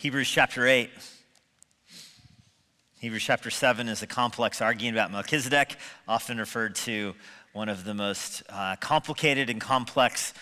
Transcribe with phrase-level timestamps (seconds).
[0.00, 0.90] Hebrews chapter 8.
[3.00, 5.76] Hebrews chapter 7 is a complex argument about Melchizedek,
[6.06, 7.16] often referred to
[7.52, 10.34] one of the most uh, complicated and complex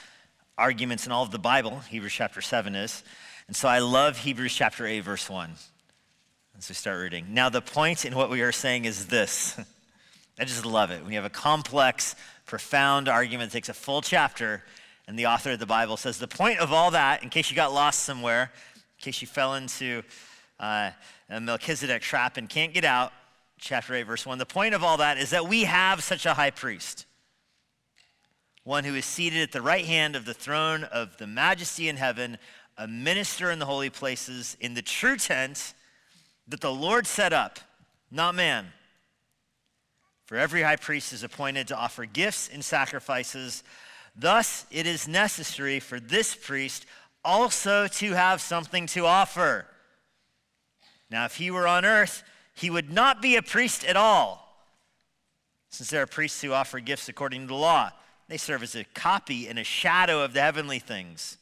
[0.58, 1.78] arguments in all of the Bible.
[1.88, 3.02] Hebrews chapter 7 is.
[3.46, 5.52] And so I love Hebrews chapter 8, verse 1.
[6.58, 7.32] As we start reading.
[7.32, 9.58] Now, the point in what we are saying is this.
[10.38, 11.02] I just love it.
[11.02, 12.14] When you have a complex,
[12.44, 14.64] profound argument that takes a full chapter,
[15.08, 17.56] and the author of the Bible says, the point of all that, in case you
[17.56, 18.50] got lost somewhere,
[18.98, 20.02] in case you fell into
[20.58, 20.90] uh,
[21.28, 23.12] a Melchizedek trap and can't get out,
[23.58, 24.38] chapter 8, verse 1.
[24.38, 27.06] The point of all that is that we have such a high priest,
[28.64, 31.96] one who is seated at the right hand of the throne of the majesty in
[31.96, 32.38] heaven,
[32.78, 35.74] a minister in the holy places, in the true tent
[36.48, 37.58] that the Lord set up,
[38.10, 38.66] not man.
[40.24, 43.62] For every high priest is appointed to offer gifts and sacrifices.
[44.16, 46.86] Thus, it is necessary for this priest
[47.26, 49.66] also to have something to offer.
[51.10, 52.22] Now, if he were on earth,
[52.54, 54.66] he would not be a priest at all,
[55.68, 57.90] since there are priests who offer gifts according to the law.
[58.28, 61.36] They serve as a copy and a shadow of the heavenly things.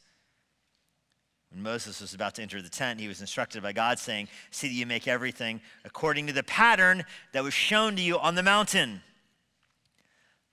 [1.51, 4.67] When Moses was about to enter the tent, he was instructed by God, saying, See
[4.67, 8.43] that you make everything according to the pattern that was shown to you on the
[8.43, 9.01] mountain.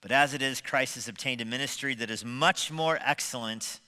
[0.01, 3.81] But as it is, Christ has obtained a ministry that is much more excellent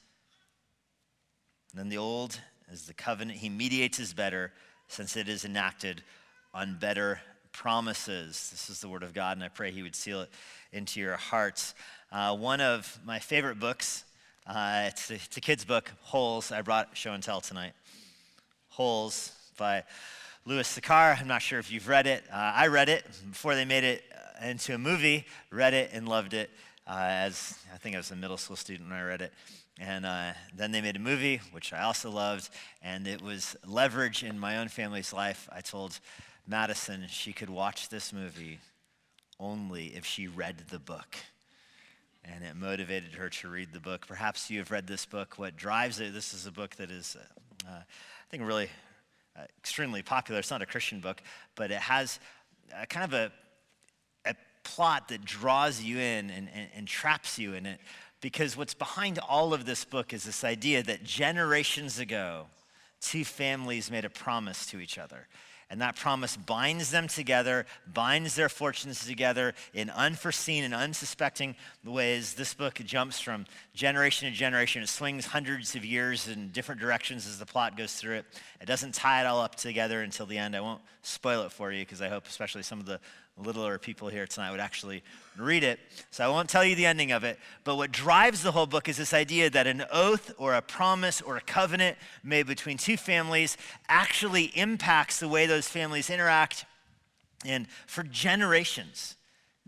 [1.74, 2.38] than the old,
[2.70, 4.52] as the covenant he mediates is better,
[4.88, 6.02] since it is enacted
[6.52, 7.20] on better
[7.52, 8.50] promises.
[8.50, 10.30] This is the word of God, and I pray he would seal it
[10.72, 11.74] into your hearts.
[12.12, 14.04] Uh, one of my favorite books,
[14.46, 16.52] uh, it's, a, it's a kid's book, Holes.
[16.52, 17.72] I brought show and tell tonight.
[18.68, 19.84] Holes by
[20.44, 21.18] Louis Sachar.
[21.20, 22.22] I'm not sure if you've read it.
[22.32, 26.08] Uh, I read it before they made it uh, into a movie, read it and
[26.08, 26.50] loved it.
[26.86, 29.32] Uh, as I think I was a middle school student when I read it.
[29.80, 32.48] And uh, then they made a movie, which I also loved,
[32.80, 35.48] and it was leverage in my own family's life.
[35.50, 35.98] I told
[36.46, 38.60] Madison she could watch this movie
[39.40, 41.16] only if she read the book.
[42.24, 44.06] And it motivated her to read the book.
[44.06, 45.38] Perhaps you have read this book.
[45.38, 47.16] What drives it, this is a book that is,
[47.66, 47.84] uh, I
[48.30, 48.70] think, really
[49.36, 50.38] uh, extremely popular.
[50.38, 51.20] It's not a Christian book,
[51.56, 52.20] but it has
[52.88, 53.32] kind of a,
[54.24, 57.80] a plot that draws you in and, and, and traps you in it
[58.24, 62.46] because what's behind all of this book is this idea that generations ago,
[62.98, 65.28] two families made a promise to each other.
[65.68, 71.54] And that promise binds them together, binds their fortunes together in unforeseen and unsuspecting
[71.84, 72.32] ways.
[72.32, 74.82] This book jumps from generation to generation.
[74.82, 78.24] It swings hundreds of years in different directions as the plot goes through it.
[78.58, 80.56] It doesn't tie it all up together until the end.
[80.56, 83.00] I won't spoil it for you because I hope, especially some of the
[83.36, 85.02] littler people here tonight would actually
[85.36, 85.80] read it.
[86.10, 87.38] So I won't tell you the ending of it.
[87.64, 91.20] But what drives the whole book is this idea that an oath or a promise
[91.20, 93.56] or a covenant made between two families
[93.88, 96.64] actually impacts the way those families interact.
[97.44, 99.16] And for generations,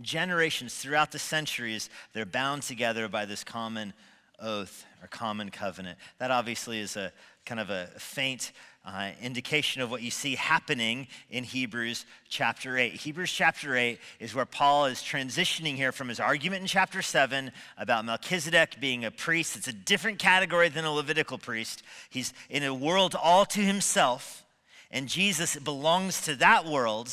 [0.01, 3.95] generations throughout the centuries, they're bound together by this common
[4.39, 5.99] oath or common covenant.
[6.19, 7.13] That obviously is a
[7.45, 8.53] kind of a faint
[8.87, 12.93] uh, indication of what you see happening in Hebrews chapter 8.
[12.93, 17.51] Hebrews chapter 8 is where Paul is transitioning here from his argument in chapter 7
[17.77, 19.57] about Melchizedek being a priest.
[19.57, 21.83] It's a different category than a Levitical priest.
[22.09, 24.45] He's in a world all to himself,
[24.91, 27.13] and Jesus belongs to that world.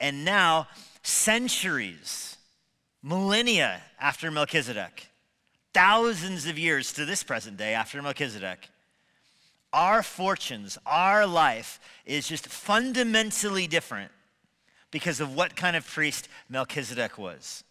[0.00, 0.66] And now,
[1.02, 2.36] centuries,
[3.00, 5.06] millennia after Melchizedek,
[5.72, 8.68] thousands of years to this present day after Melchizedek,
[9.72, 14.10] our fortunes, our life is just fundamentally different
[14.90, 17.64] because of what kind of priest Melchizedek was.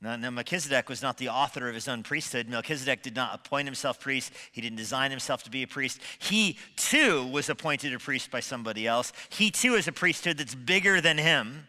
[0.00, 2.48] Now, now, Melchizedek was not the author of his own priesthood.
[2.48, 4.30] Melchizedek did not appoint himself priest.
[4.52, 6.00] He didn't design himself to be a priest.
[6.18, 9.12] He too was appointed a priest by somebody else.
[9.30, 11.66] He too is a priesthood that's bigger than him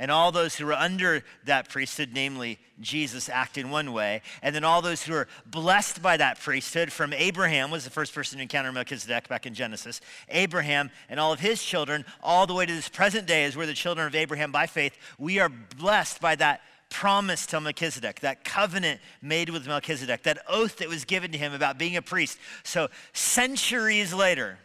[0.00, 4.22] and all those who are under that priesthood, namely Jesus, act in one way.
[4.42, 8.14] And then all those who are blessed by that priesthood, from Abraham was the first
[8.14, 10.00] person to encounter Melchizedek back in Genesis.
[10.30, 13.66] Abraham and all of his children, all the way to this present day, as we're
[13.66, 18.42] the children of Abraham by faith, we are blessed by that promise to Melchizedek, that
[18.42, 22.38] covenant made with Melchizedek, that oath that was given to him about being a priest.
[22.64, 24.58] So centuries later,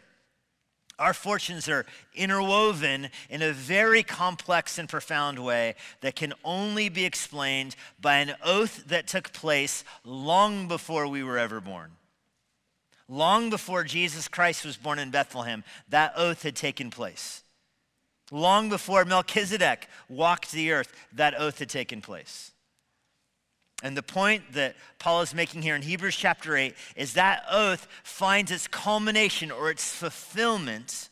[0.98, 1.84] our fortunes are
[2.14, 8.34] interwoven in a very complex and profound way that can only be explained by an
[8.42, 11.92] oath that took place long before we were ever born.
[13.08, 17.44] Long before Jesus Christ was born in Bethlehem, that oath had taken place.
[18.32, 22.52] Long before Melchizedek walked the earth, that oath had taken place.
[23.82, 27.86] And the point that Paul is making here in Hebrews chapter 8 is that oath
[28.02, 31.10] finds its culmination or its fulfillment,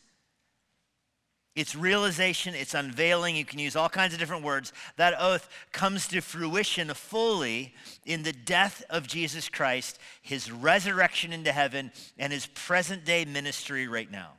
[1.55, 3.35] its realization, its unveiling.
[3.35, 4.73] You can use all kinds of different words.
[4.97, 11.51] That oath comes to fruition fully in the death of Jesus Christ, his resurrection into
[11.51, 14.33] heaven, and his present day ministry right now.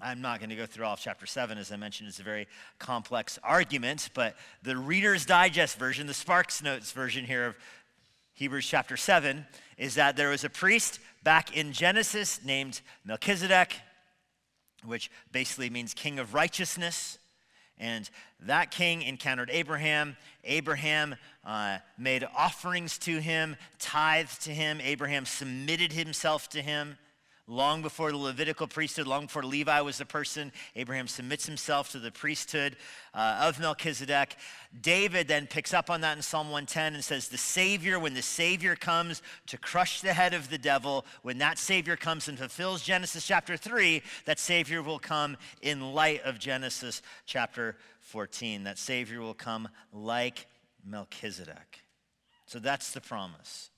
[0.00, 1.58] I'm not going to go through all of chapter 7.
[1.58, 2.46] As I mentioned, it's a very
[2.78, 7.56] complex argument, but the Reader's Digest version, the Sparks Notes version here of
[8.34, 9.44] Hebrews chapter 7,
[9.76, 13.74] is that there was a priest back in Genesis named Melchizedek,
[14.84, 17.18] which basically means king of righteousness.
[17.76, 18.08] And
[18.40, 20.16] that king encountered Abraham.
[20.44, 24.80] Abraham uh, made offerings to him, tithed to him.
[24.80, 26.98] Abraham submitted himself to him.
[27.50, 31.98] Long before the Levitical priesthood, long before Levi was the person, Abraham submits himself to
[31.98, 32.76] the priesthood
[33.14, 34.36] uh, of Melchizedek.
[34.78, 38.20] David then picks up on that in Psalm 110 and says, The Savior, when the
[38.20, 42.82] Savior comes to crush the head of the devil, when that Savior comes and fulfills
[42.82, 48.64] Genesis chapter 3, that Savior will come in light of Genesis chapter 14.
[48.64, 50.46] That Savior will come like
[50.84, 51.80] Melchizedek.
[52.44, 53.70] So that's the promise.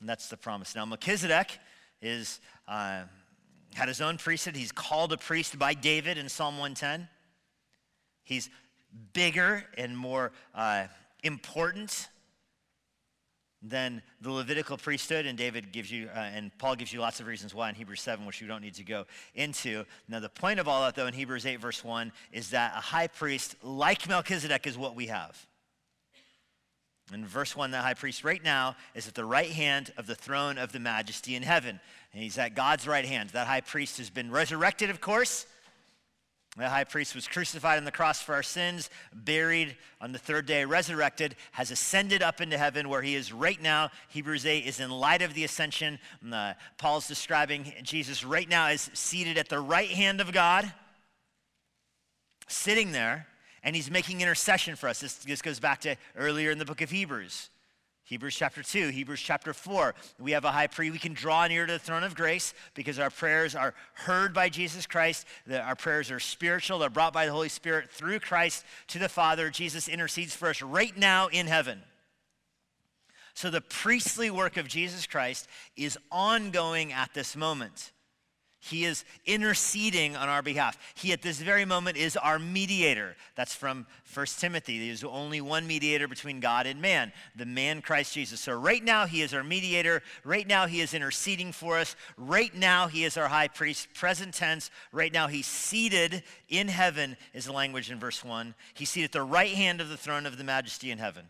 [0.00, 0.74] And that's the promise.
[0.74, 1.60] Now, Melchizedek
[2.04, 3.02] is uh,
[3.74, 4.54] had his own priesthood.
[4.54, 7.08] He's called a priest by David in Psalm 110.
[8.22, 8.48] He's
[9.12, 10.86] bigger and more uh,
[11.22, 12.08] important
[13.60, 17.26] than the Levitical priesthood, and David gives you, uh, and Paul gives you lots of
[17.26, 19.84] reasons why in Hebrews 7, which we don't need to go into.
[20.06, 22.80] Now, the point of all that, though, in Hebrews 8, verse 1, is that a
[22.80, 25.46] high priest like Melchizedek is what we have.
[27.12, 30.14] In verse 1, the high priest right now is at the right hand of the
[30.14, 31.78] throne of the majesty in heaven.
[32.12, 33.30] And he's at God's right hand.
[33.30, 35.46] That high priest has been resurrected, of course.
[36.56, 40.46] That high priest was crucified on the cross for our sins, buried on the third
[40.46, 43.90] day, resurrected, has ascended up into heaven where he is right now.
[44.08, 45.98] Hebrews 8 is in light of the ascension.
[46.32, 50.72] Uh, Paul's describing Jesus right now as seated at the right hand of God,
[52.46, 53.26] sitting there
[53.64, 55.00] and he's making intercession for us.
[55.00, 57.48] This, this goes back to earlier in the book of Hebrews.
[58.04, 59.94] Hebrews chapter 2, Hebrews chapter 4.
[60.20, 60.92] We have a high priest.
[60.92, 64.50] We can draw near to the throne of grace because our prayers are heard by
[64.50, 65.26] Jesus Christ.
[65.50, 66.78] Our prayers are spiritual.
[66.78, 69.48] They're brought by the Holy Spirit through Christ to the Father.
[69.48, 71.80] Jesus intercedes for us right now in heaven.
[73.32, 77.90] So the priestly work of Jesus Christ is ongoing at this moment.
[78.64, 80.78] He is interceding on our behalf.
[80.94, 83.14] He, at this very moment, is our mediator.
[83.34, 84.86] That's from 1 Timothy.
[84.86, 88.40] There's only one mediator between God and man, the man Christ Jesus.
[88.40, 90.02] So, right now, He is our mediator.
[90.24, 91.94] Right now, He is interceding for us.
[92.16, 94.70] Right now, He is our high priest, present tense.
[94.92, 98.54] Right now, He's seated in heaven, is the language in verse 1.
[98.72, 101.26] He's seated at the right hand of the throne of the majesty in heaven.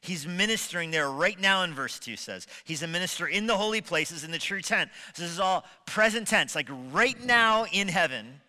[0.00, 2.46] He's ministering there right now in verse 2 says.
[2.64, 4.90] He's a minister in the holy places in the true tent.
[5.14, 8.40] So this is all present tense, like right now in heaven,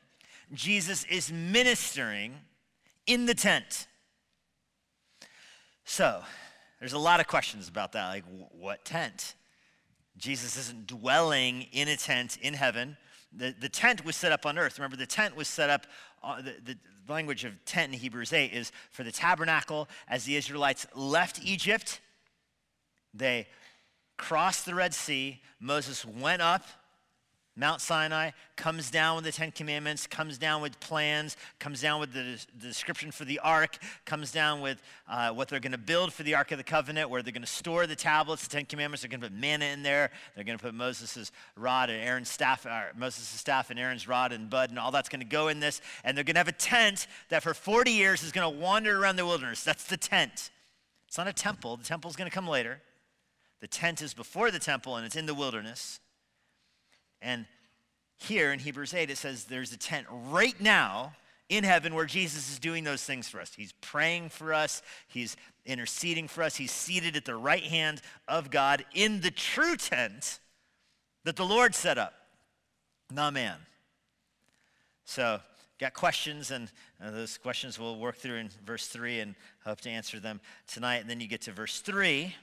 [0.53, 2.33] Jesus is ministering
[3.05, 3.87] in the tent.
[5.83, 6.21] So,
[6.79, 8.07] there's a lot of questions about that.
[8.09, 9.35] Like, what tent?
[10.17, 12.97] Jesus isn't dwelling in a tent in heaven.
[13.35, 14.77] The, the tent was set up on earth.
[14.77, 15.85] Remember, the tent was set up,
[16.23, 16.77] uh, the, the,
[17.07, 19.89] language of tent in Hebrews 8 is for the tabernacle.
[20.07, 22.01] As the Israelites left Egypt,
[23.15, 23.47] they
[24.15, 25.41] crossed the Red Sea.
[25.59, 26.63] Moses went up
[27.59, 32.13] Mount Sinai comes down with the Ten Commandments, comes down with plans, comes down with
[32.13, 36.13] the, the description for the ark, comes down with uh, what they're going to build
[36.13, 38.65] for the Ark of the Covenant, where they're going to store the tablets, the Ten
[38.65, 39.01] Commandments.
[39.01, 40.09] They're going to put manna in there.
[40.35, 44.31] They're going to put Moses' rod and Aaron's staff, or Moses' staff and Aaron's rod
[44.31, 45.81] and bud, and all that's going to go in this.
[46.05, 48.97] And they're going to have a tent that for 40 years is going to wander
[48.97, 49.65] around the wilderness.
[49.65, 50.49] That's the tent.
[51.09, 51.75] It's not a temple.
[51.75, 52.81] The temple's going to come later.
[53.59, 55.99] The tent is before the temple, and it's in the wilderness.
[57.21, 57.45] And
[58.17, 61.13] here in Hebrews 8, it says there's a tent right now
[61.47, 63.53] in heaven where Jesus is doing those things for us.
[63.55, 65.35] He's praying for us, He's
[65.65, 70.39] interceding for us, He's seated at the right hand of God in the true tent
[71.25, 72.13] that the Lord set up,
[73.11, 73.57] not man.
[75.05, 75.39] So,
[75.79, 76.69] got questions, and
[77.03, 79.35] uh, those questions we'll work through in verse 3 and
[79.65, 80.97] hope to answer them tonight.
[80.97, 82.35] And then you get to verse 3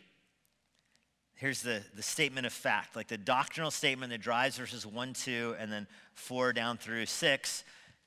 [1.37, 5.57] here's the, the statement of fact, like the doctrinal statement that drives verses 1, 2,
[5.59, 7.65] and then 4 down through 6.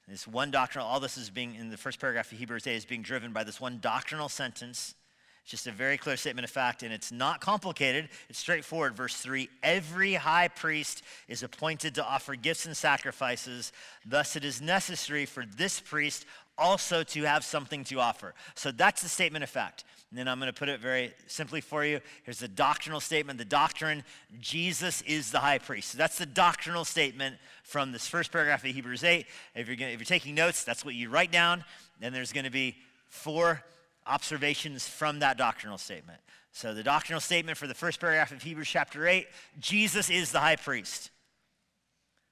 [0.08, 2.86] This one doctrinal, all this is being, in the first paragraph of Hebrews 8, is
[2.86, 4.96] being driven by this one doctrinal sentence.
[5.44, 8.10] It's just a very clear statement of fact, and it's not complicated.
[8.28, 8.96] It's straightforward.
[8.96, 13.72] Verse 3 Every high priest is appointed to offer gifts and sacrifices.
[14.04, 16.26] Thus, it is necessary for this priest
[16.58, 18.34] also to have something to offer.
[18.56, 19.86] So that's the statement of fact.
[20.10, 22.00] And then I'm going to put it very simply for you.
[22.24, 23.38] Here's the doctrinal statement.
[23.38, 24.04] The doctrine
[24.40, 25.92] Jesus is the high priest.
[25.92, 29.28] So that's the doctrinal statement from this first paragraph of Hebrews 8.
[29.54, 31.64] If you're, gonna, if you're taking notes, that's what you write down.
[32.02, 32.76] And there's going to be
[33.08, 33.64] four
[34.08, 36.20] observations from that doctrinal statement.
[36.52, 39.28] So the doctrinal statement for the first paragraph of Hebrews chapter 8
[39.60, 41.12] Jesus is the high priest.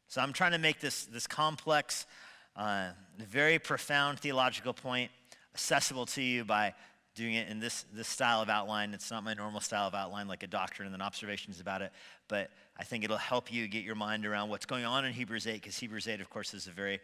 [0.08, 2.08] So I'm trying to make this, this complex,
[2.56, 5.12] uh, very profound theological point
[5.54, 6.74] accessible to you by
[7.18, 8.94] doing it in this, this style of outline.
[8.94, 11.92] It's not my normal style of outline, like a doctrine and then observations about it,
[12.28, 15.48] but I think it'll help you get your mind around what's going on in Hebrews
[15.48, 17.02] 8, because Hebrews 8, of course, is a very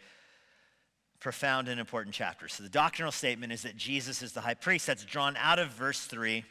[1.20, 2.48] profound and important chapter.
[2.48, 4.86] So the doctrinal statement is that Jesus is the high priest.
[4.86, 6.43] That's drawn out of verse 3.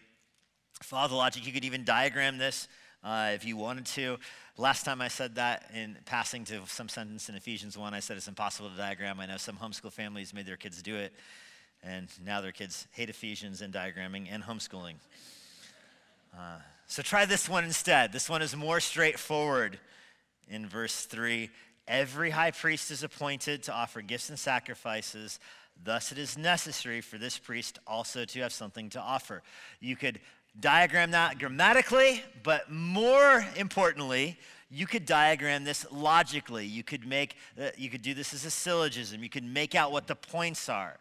[0.83, 1.47] Follow the logic.
[1.47, 2.67] You could even diagram this
[3.05, 4.19] uh, if you wanted to.
[4.57, 8.17] Last time I said that in passing to some sentence in Ephesians 1, I said
[8.17, 9.21] it's impossible to diagram.
[9.21, 11.13] I know some homeschool families made their kids do it
[11.83, 14.95] and now their kids hate Ephesians and diagramming and homeschooling.
[16.37, 18.13] Uh, so try this one instead.
[18.13, 19.79] This one is more straightforward.
[20.49, 21.51] In verse 3,
[21.89, 25.41] every high priest is appointed to offer gifts and sacrifices.
[25.83, 29.43] Thus, it is necessary for this priest also to have something to offer.
[29.81, 30.21] You could
[30.61, 34.39] diagram that grammatically, but more importantly,
[34.71, 36.67] you could diagram this logically.
[36.67, 39.23] You could make, uh, you could do this as a syllogism.
[39.23, 40.99] You could make out what the points are.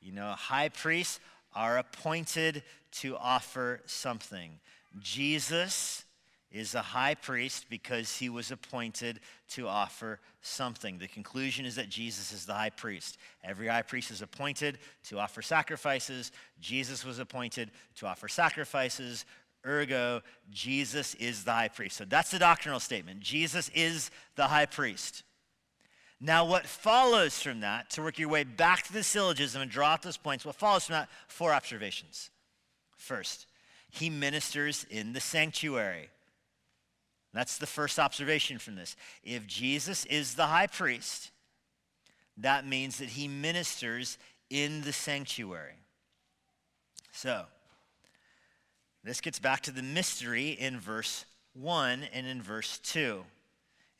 [0.00, 1.20] You know, high priests
[1.54, 4.52] are appointed to offer something.
[5.00, 6.04] Jesus
[6.50, 10.98] is a high priest because he was appointed to offer something.
[10.98, 13.18] The conclusion is that Jesus is the high priest.
[13.44, 16.32] Every high priest is appointed to offer sacrifices.
[16.60, 19.24] Jesus was appointed to offer sacrifices.
[19.64, 21.96] Ergo, Jesus is the high priest.
[21.96, 23.20] So that's the doctrinal statement.
[23.20, 25.22] Jesus is the high priest.
[26.20, 29.88] Now, what follows from that, to work your way back to the syllogism and draw
[29.88, 32.30] out those points, what follows from that, four observations.
[32.96, 33.46] First,
[33.88, 36.10] he ministers in the sanctuary.
[37.32, 38.96] That's the first observation from this.
[39.24, 41.30] If Jesus is the high priest,
[42.36, 44.18] that means that he ministers
[44.50, 45.76] in the sanctuary.
[47.12, 47.44] So,
[49.04, 51.24] this gets back to the mystery in verse
[51.54, 53.24] 1 and in verse 2.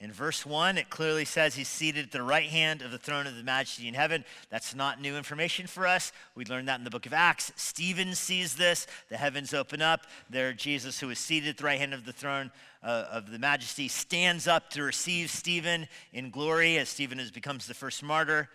[0.00, 3.26] In verse 1, it clearly says he's seated at the right hand of the throne
[3.26, 4.24] of the majesty in heaven.
[4.48, 6.10] That's not new information for us.
[6.34, 7.52] We learned that in the book of Acts.
[7.56, 8.86] Stephen sees this.
[9.10, 10.06] The heavens open up.
[10.30, 12.50] There, Jesus, who is seated at the right hand of the throne
[12.82, 17.74] uh, of the majesty, stands up to receive Stephen in glory as Stephen becomes the
[17.74, 18.48] first martyr.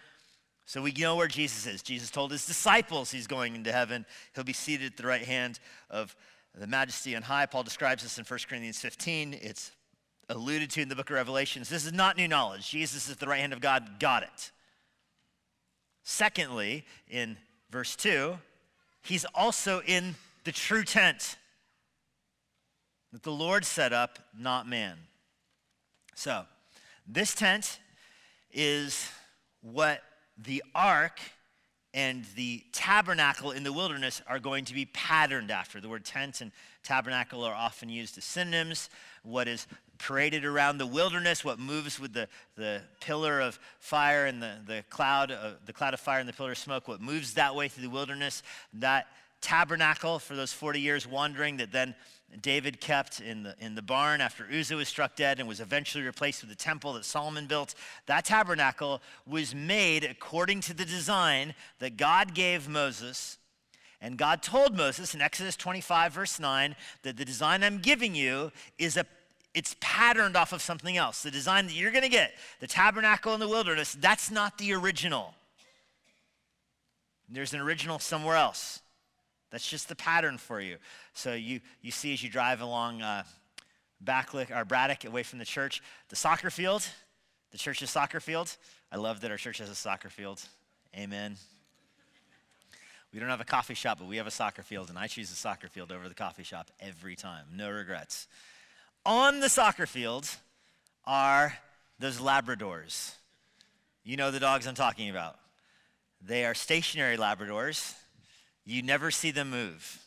[0.66, 1.84] So we know where Jesus is.
[1.84, 4.08] Jesus told his disciples he's going into heaven.
[4.34, 5.60] He'll be seated at the right hand
[5.92, 6.16] of
[6.56, 7.46] the majesty on high.
[7.46, 9.38] Paul describes this in 1 Corinthians 15.
[9.42, 9.72] It's
[10.30, 11.70] alluded to in the book of Revelations.
[11.70, 12.70] This is not new knowledge.
[12.70, 14.00] Jesus is the right hand of God.
[14.00, 14.52] Got it.
[16.04, 17.38] Secondly, in
[17.70, 18.38] verse 2,
[19.04, 21.38] he's also in the true tent
[23.12, 24.98] that the Lord set up, not man.
[26.16, 26.46] So,
[27.08, 27.80] this tent
[28.52, 29.10] is
[29.62, 30.02] what
[30.38, 31.20] the ark
[31.94, 35.80] and the tabernacle in the wilderness are going to be patterned after.
[35.80, 36.52] The word tent and
[36.84, 38.90] tabernacle are often used as synonyms.
[39.26, 39.68] What is
[39.98, 44.84] paraded around the wilderness, what moves with the, the pillar of fire and the, the,
[44.90, 47.68] cloud, of, the cloud of fire and the pillar of smoke, what moves that way
[47.68, 49.08] through the wilderness, that
[49.42, 51.96] tabernacle for those 40 years wandering that then
[52.42, 56.04] David kept in the, in the barn after Uzzah was struck dead and was eventually
[56.04, 57.76] replaced with the temple that Solomon built.
[58.08, 63.38] That tabernacle was made according to the design that God gave Moses.
[64.02, 68.52] And God told Moses in Exodus 25, verse 9, that the design I'm giving you
[68.78, 69.06] is a
[69.54, 71.24] it's patterned off of something else.
[71.24, 74.74] The design that you're going to get, the tabernacle in the wilderness, that's not the
[74.74, 75.34] original.
[77.30, 78.82] There's an original somewhere else.
[79.52, 80.76] That's just the pattern for you.
[81.14, 83.24] So you, you see as you drive along uh,
[84.04, 86.86] Backlick, or Braddock away from the church, the soccer field,
[87.52, 88.56] the church's soccer field.
[88.92, 90.42] I love that our church has a soccer field.
[90.96, 91.38] Amen.
[93.16, 95.30] We don't have a coffee shop, but we have a soccer field, and I choose
[95.30, 97.46] the soccer field over the coffee shop every time.
[97.56, 98.28] No regrets
[99.06, 100.28] on the soccer field
[101.06, 101.58] are
[101.98, 103.14] those Labradors.
[104.04, 105.38] You know the dogs I'm talking about.
[106.22, 107.94] They are stationary Labradors.
[108.66, 110.04] You never see them move.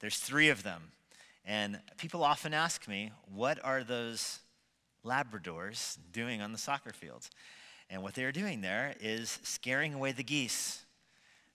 [0.00, 0.82] There's three of them.
[1.46, 4.40] And people often ask me, what are those
[5.02, 7.26] Labradors doing on the soccer field?
[7.88, 10.83] And what they are doing there is scaring away the geese.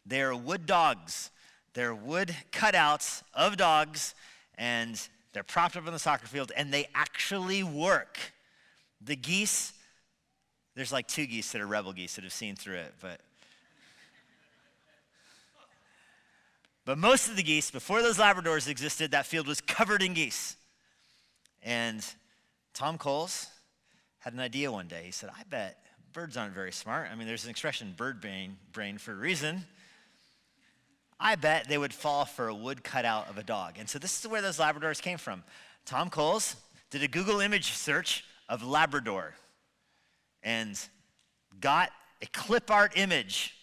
[0.05, 1.31] They are wood dogs.
[1.73, 4.15] They're wood cutouts of dogs,
[4.57, 4.99] and
[5.33, 8.17] they're propped up on the soccer field and they actually work.
[9.01, 9.73] The geese,
[10.75, 13.21] there's like two geese that are rebel geese that have seen through it, but
[16.85, 20.55] But most of the geese, before those Labradors existed, that field was covered in geese.
[21.61, 22.03] And
[22.73, 23.45] Tom Coles
[24.17, 25.03] had an idea one day.
[25.05, 25.77] He said, I bet
[26.13, 27.09] birds aren't very smart.
[27.11, 29.65] I mean, there's an expression, bird brain, brain for a reason.
[31.19, 33.75] I bet they would fall for a wood cutout of a dog.
[33.77, 35.43] And so this is where those Labradors came from.
[35.85, 36.55] Tom Coles
[36.89, 39.35] did a Google image search of Labrador
[40.43, 40.79] and
[41.59, 43.53] got a clip art image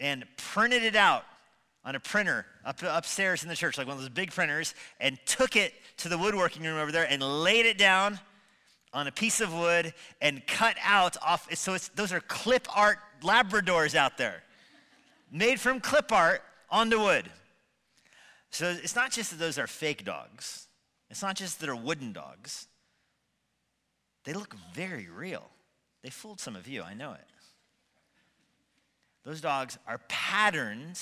[0.00, 1.24] and printed it out
[1.84, 5.18] on a printer up, upstairs in the church, like one of those big printers, and
[5.26, 8.18] took it to the woodworking room over there and laid it down
[8.92, 11.48] on a piece of wood and cut out off.
[11.54, 14.42] So those are clip art Labradors out there,
[15.30, 17.30] made from clip art onto wood.
[18.50, 20.68] So it's not just that those are fake dogs.
[21.10, 22.66] It's not just that they're wooden dogs.
[24.24, 25.48] They look very real.
[26.02, 27.20] They fooled some of you, I know it.
[29.24, 31.00] Those dogs are patterned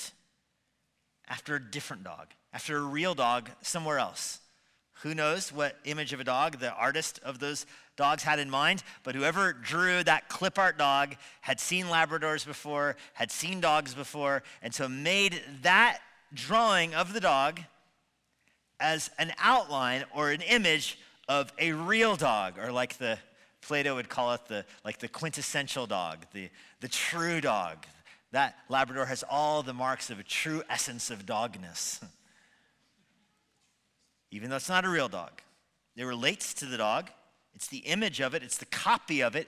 [1.27, 4.39] after a different dog, after a real dog somewhere else.
[5.01, 7.65] Who knows what image of a dog the artist of those
[7.97, 12.95] dogs had in mind, but whoever drew that clip art dog had seen Labradors before,
[13.13, 15.99] had seen dogs before, and so made that
[16.33, 17.59] drawing of the dog
[18.79, 23.17] as an outline or an image of a real dog, or like the
[23.61, 26.49] Plato would call it the like the quintessential dog, the,
[26.79, 27.85] the true dog.
[28.31, 32.01] That Labrador has all the marks of a true essence of dogness.
[34.31, 35.41] Even though it's not a real dog.
[35.95, 37.09] It relates to the dog.
[37.57, 39.47] It's the image of it, it's the copy of it.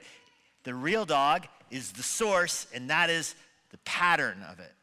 [0.64, 3.36] The real dog is the source, and that is
[3.70, 4.74] the pattern of it.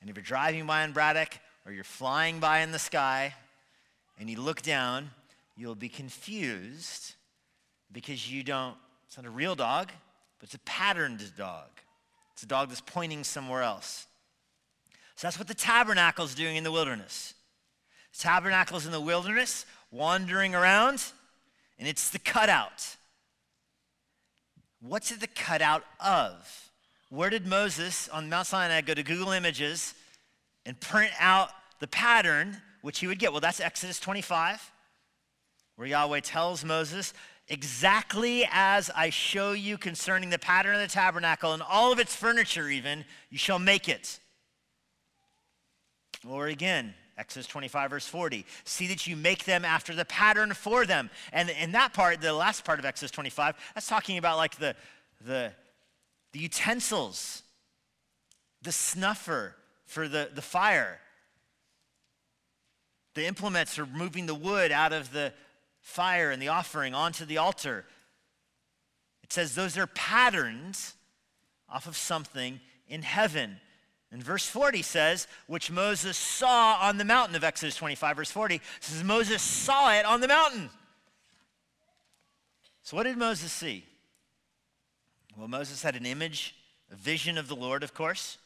[0.00, 3.34] And if you're driving by in Braddock or you're flying by in the sky
[4.18, 5.10] and you look down,
[5.54, 7.12] you'll be confused
[7.92, 8.74] because you don't,
[9.06, 9.92] it's not a real dog,
[10.38, 11.68] but it's a patterned dog.
[12.32, 14.06] It's a dog that's pointing somewhere else.
[15.16, 17.34] So that's what the tabernacle is doing in the wilderness.
[18.14, 21.04] The tabernacle's in the wilderness, wandering around,
[21.78, 22.96] and it's the cutout.
[24.80, 26.70] What's it the cutout of?
[27.08, 29.94] Where did Moses on Mount Sinai go to Google Images
[30.64, 33.32] and print out the pattern which he would get?
[33.32, 34.72] Well, that's Exodus 25,
[35.76, 37.14] where Yahweh tells Moses,
[37.48, 42.14] exactly as I show you concerning the pattern of the tabernacle and all of its
[42.14, 44.18] furniture, even, you shall make it.
[46.26, 48.44] Or again, Exodus 25, verse 40.
[48.64, 51.10] See that you make them after the pattern for them.
[51.32, 54.74] And in that part, the last part of Exodus 25, that's talking about like the,
[55.24, 55.52] the,
[56.32, 57.42] the utensils,
[58.62, 59.54] the snuffer
[59.86, 60.98] for the, the fire,
[63.14, 65.32] the implements for moving the wood out of the,
[65.86, 67.84] fire and the offering onto the altar.
[69.22, 70.94] It says those are patterns
[71.68, 73.60] off of something in heaven.
[74.12, 78.60] And verse 40 says, which Moses saw on the mountain of Exodus 25, verse 40
[78.80, 80.70] says, Moses saw it on the mountain.
[82.82, 83.84] So, what did Moses see?
[85.36, 86.54] Well, Moses had an image,
[86.90, 88.38] a vision of the Lord, of course.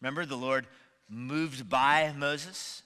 [0.00, 0.66] Remember, the Lord
[1.08, 2.82] moved by Moses.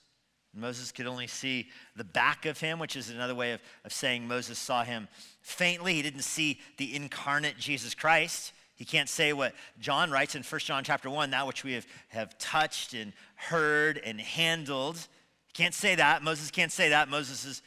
[0.54, 4.28] Moses could only see the back of him, which is another way of, of saying
[4.28, 5.08] Moses saw him
[5.40, 5.94] faintly.
[5.94, 8.52] He didn't see the incarnate Jesus Christ.
[8.83, 11.87] He can't say what John writes in 1 John chapter 1, that which we have,
[12.09, 14.97] have touched and heard and handled.
[14.97, 16.25] He can't say that.
[16.25, 17.09] Moses can't say that.
[17.09, 17.62] Moses is,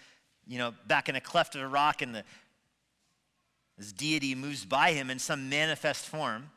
[0.45, 2.25] you know, back in a cleft of a rock and the,
[3.77, 6.49] his deity moves by him in some manifest form.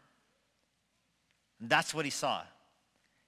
[1.61, 2.41] And that's what he saw.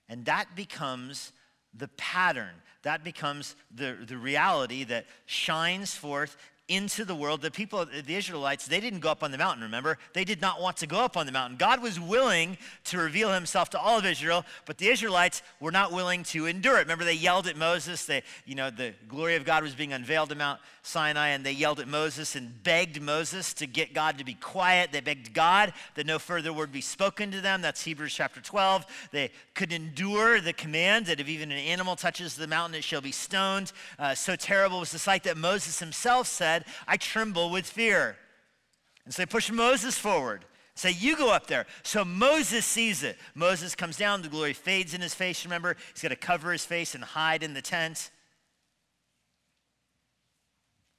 [0.08, 1.30] And that becomes
[1.72, 6.36] the pattern that becomes the, the reality that shines forth
[6.70, 7.42] into the world.
[7.42, 9.98] The people, the Israelites, they didn't go up on the mountain, remember?
[10.14, 11.58] They did not want to go up on the mountain.
[11.58, 15.92] God was willing to reveal himself to all of Israel, but the Israelites were not
[15.92, 16.82] willing to endure it.
[16.82, 18.04] Remember, they yelled at Moses.
[18.04, 21.52] They, you know, the glory of God was being unveiled at Mount Sinai, and they
[21.52, 24.92] yelled at Moses and begged Moses to get God to be quiet.
[24.92, 27.62] They begged God that no further word be spoken to them.
[27.62, 28.86] That's Hebrews chapter 12.
[29.10, 33.00] They could endure the command that if even an animal touches the mountain, it shall
[33.00, 33.72] be stoned.
[33.98, 38.16] Uh, so terrible was the sight that Moses himself said, I tremble with fear.
[39.04, 40.44] And so they push Moses forward.
[40.74, 41.66] Say, you go up there.
[41.82, 43.18] So Moses sees it.
[43.34, 45.44] Moses comes down, the glory fades in his face.
[45.44, 48.10] Remember, he's got to cover his face and hide in the tent.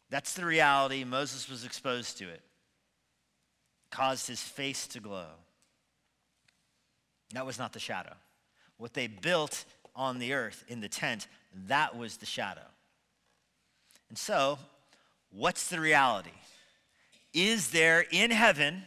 [0.10, 1.04] That's the reality.
[1.04, 2.42] Moses was exposed to it,
[3.90, 5.30] caused his face to glow.
[7.34, 8.14] That was not the shadow.
[8.78, 9.64] What they built
[9.96, 11.28] on the earth in the tent,
[11.68, 12.62] that was the shadow.
[14.10, 14.60] And so
[15.32, 16.32] What's the reality?
[17.34, 18.84] Is there in heaven,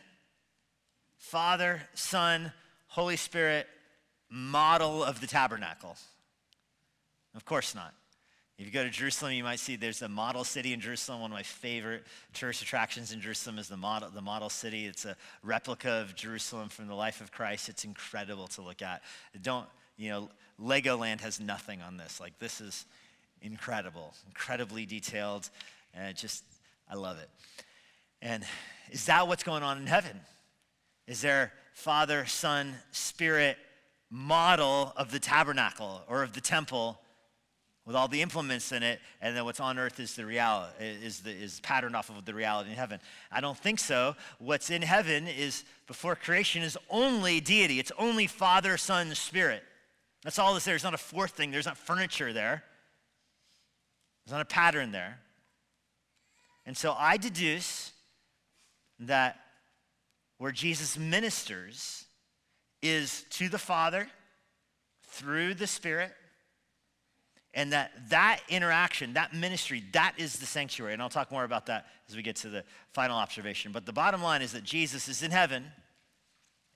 [1.16, 2.52] Father, Son,
[2.88, 3.66] Holy Spirit,
[4.28, 5.96] model of the tabernacle?
[7.34, 7.94] Of course not.
[8.58, 11.20] If you go to Jerusalem, you might see there's a model city in Jerusalem.
[11.20, 12.04] One of my favorite
[12.34, 14.86] tourist attractions in Jerusalem is the model, the model city.
[14.86, 17.68] It's a replica of Jerusalem from the life of Christ.
[17.68, 19.02] It's incredible to look at.
[19.42, 20.28] Don't, you know,
[20.62, 22.20] Legoland has nothing on this.
[22.20, 22.84] Like, this is
[23.42, 25.50] incredible, incredibly detailed,
[25.94, 26.44] and it just,
[26.88, 27.28] I love it.
[28.20, 28.44] And
[28.90, 30.20] is that what's going on in heaven?
[31.06, 33.56] Is there Father, Son, Spirit
[34.10, 37.00] model of the tabernacle or of the temple
[37.86, 41.20] with all the implements in it, and then what's on earth is the reality, is,
[41.20, 42.98] the, is patterned off of the reality in heaven.
[43.30, 44.16] I don't think so.
[44.38, 47.78] What's in heaven is, before creation, is only deity.
[47.78, 49.62] It's only Father, Son, Spirit.
[50.22, 50.72] That's all that's there.
[50.72, 51.50] There's not a fourth thing.
[51.50, 52.64] There's not furniture there.
[54.24, 55.18] There's not a pattern there.
[56.66, 57.92] And so I deduce
[59.00, 59.38] that
[60.38, 62.04] where Jesus ministers
[62.82, 64.08] is to the Father
[65.08, 66.12] through the Spirit
[67.54, 70.92] and that that interaction that ministry that is the sanctuary.
[70.92, 73.72] And i'll talk more about that as we get to the final observation.
[73.72, 75.64] But the bottom line is that jesus is in heaven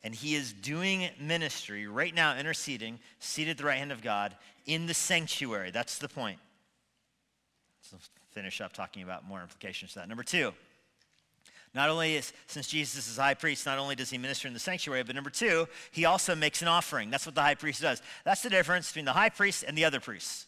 [0.02, 4.36] and he is doing ministry right now interceding seated at the right hand of god
[4.66, 5.70] in the sanctuary.
[5.70, 6.38] That's the point
[8.38, 10.52] finish up talking about more implications to that number two
[11.74, 14.60] not only is, since Jesus is high priest, not only does he minister in the
[14.60, 17.10] sanctuary, but number two, he also makes an offering.
[17.10, 18.02] That's what the high priest does.
[18.24, 20.46] That's the difference between the high priest and the other priests.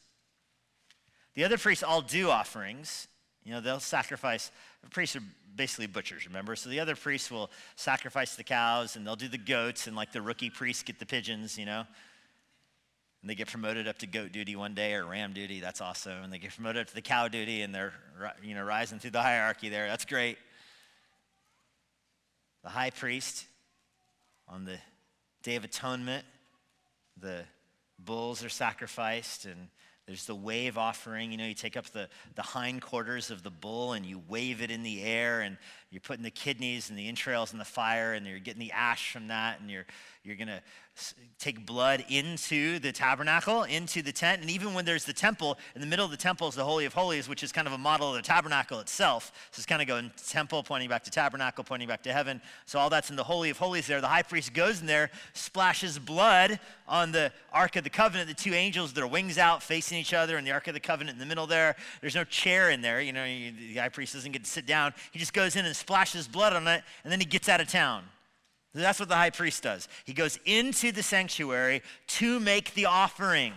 [1.35, 3.07] The other priests all do offerings.
[3.45, 4.51] You know, they'll sacrifice.
[4.91, 5.23] Priests are
[5.55, 6.57] basically butchers, remember?
[6.57, 10.13] So the other priests will sacrifice the cows and they'll do the goats, and like
[10.13, 11.85] the rookie priests get the pigeons, you know?
[13.23, 15.61] And they get promoted up to goat duty one day or ram duty.
[15.61, 16.23] That's awesome.
[16.23, 17.93] And they get promoted up to the cow duty and they're,
[18.43, 19.89] you know, rising through the hierarchy there.
[19.89, 20.39] That's great.
[22.63, 23.47] The high priest
[24.49, 24.79] on the
[25.43, 26.25] Day of Atonement,
[27.19, 27.45] the
[27.99, 29.69] bulls are sacrificed and
[30.11, 31.31] there's the wave offering.
[31.31, 34.69] You know, you take up the, the hindquarters of the bull and you wave it
[34.69, 35.57] in the air, and
[35.93, 39.13] you're putting the kidneys and the entrails in the fire, and you're getting the ash
[39.13, 39.87] from that, and you're,
[40.23, 40.61] you're going to
[41.39, 44.43] take blood into the tabernacle, into the tent.
[44.43, 46.85] And even when there's the temple, in the middle of the temple is the Holy
[46.85, 49.33] of Holies, which is kind of a model of the tabernacle itself.
[49.51, 52.43] So it's kind of going temple, pointing back to tabernacle, pointing back to heaven.
[52.67, 54.03] So all that's in the Holy of Holies there.
[54.03, 58.35] The high priest goes in there, splashes blood on the Ark of the Covenant, the
[58.35, 61.21] two angels, their wings out, facing each other, and the Ark of the Covenant in
[61.21, 61.77] the middle there.
[62.03, 63.01] There's no chair in there.
[63.01, 64.93] You know, the high priest doesn't get to sit down.
[65.13, 67.69] He just goes in and splashes blood on it, and then he gets out of
[67.69, 68.05] town.
[68.73, 69.89] That's what the high priest does.
[70.05, 73.53] He goes into the sanctuary to make the offering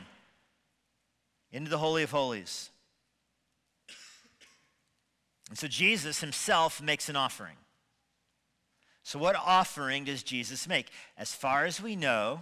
[1.52, 2.72] into the Holy of Holies.
[5.50, 7.58] And so Jesus himself makes an offering.
[9.04, 10.90] So, what offering does Jesus make?
[11.18, 12.42] As far as we know,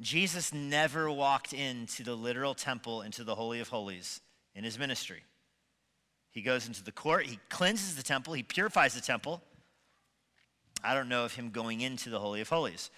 [0.00, 4.20] Jesus never walked into the literal temple, into the Holy of Holies
[4.54, 5.22] in his ministry.
[6.30, 9.42] He goes into the court, he cleanses the temple, he purifies the temple.
[10.84, 12.90] I don't know of him going into the Holy of Holies.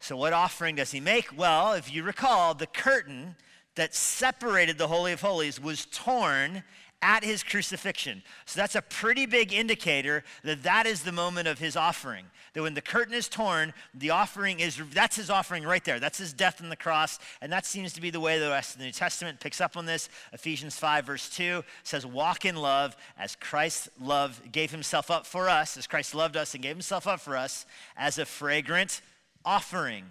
[0.00, 1.36] So, what offering does he make?
[1.36, 3.36] Well, if you recall, the curtain
[3.76, 6.64] that separated the Holy of Holies was torn
[7.02, 8.22] at his crucifixion.
[8.44, 12.26] So that's a pretty big indicator that that is the moment of his offering.
[12.52, 16.00] That when the curtain is torn, the offering is, that's his offering right there.
[16.00, 17.18] That's his death on the cross.
[17.40, 19.76] And that seems to be the way the rest of the New Testament picks up
[19.76, 20.08] on this.
[20.32, 25.48] Ephesians 5, verse 2 says, Walk in love as Christ loved, gave himself up for
[25.48, 27.64] us, as Christ loved us and gave himself up for us
[27.96, 29.00] as a fragrant
[29.44, 30.04] offering.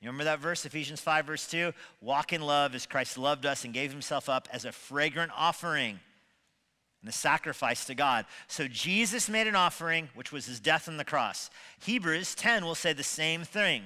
[0.00, 1.72] You remember that verse, Ephesians 5, verse 2?
[2.00, 6.00] Walk in love as Christ loved us and gave himself up as a fragrant offering
[7.00, 8.26] and a sacrifice to God.
[8.48, 11.50] So Jesus made an offering, which was his death on the cross.
[11.84, 13.84] Hebrews 10 will say the same thing.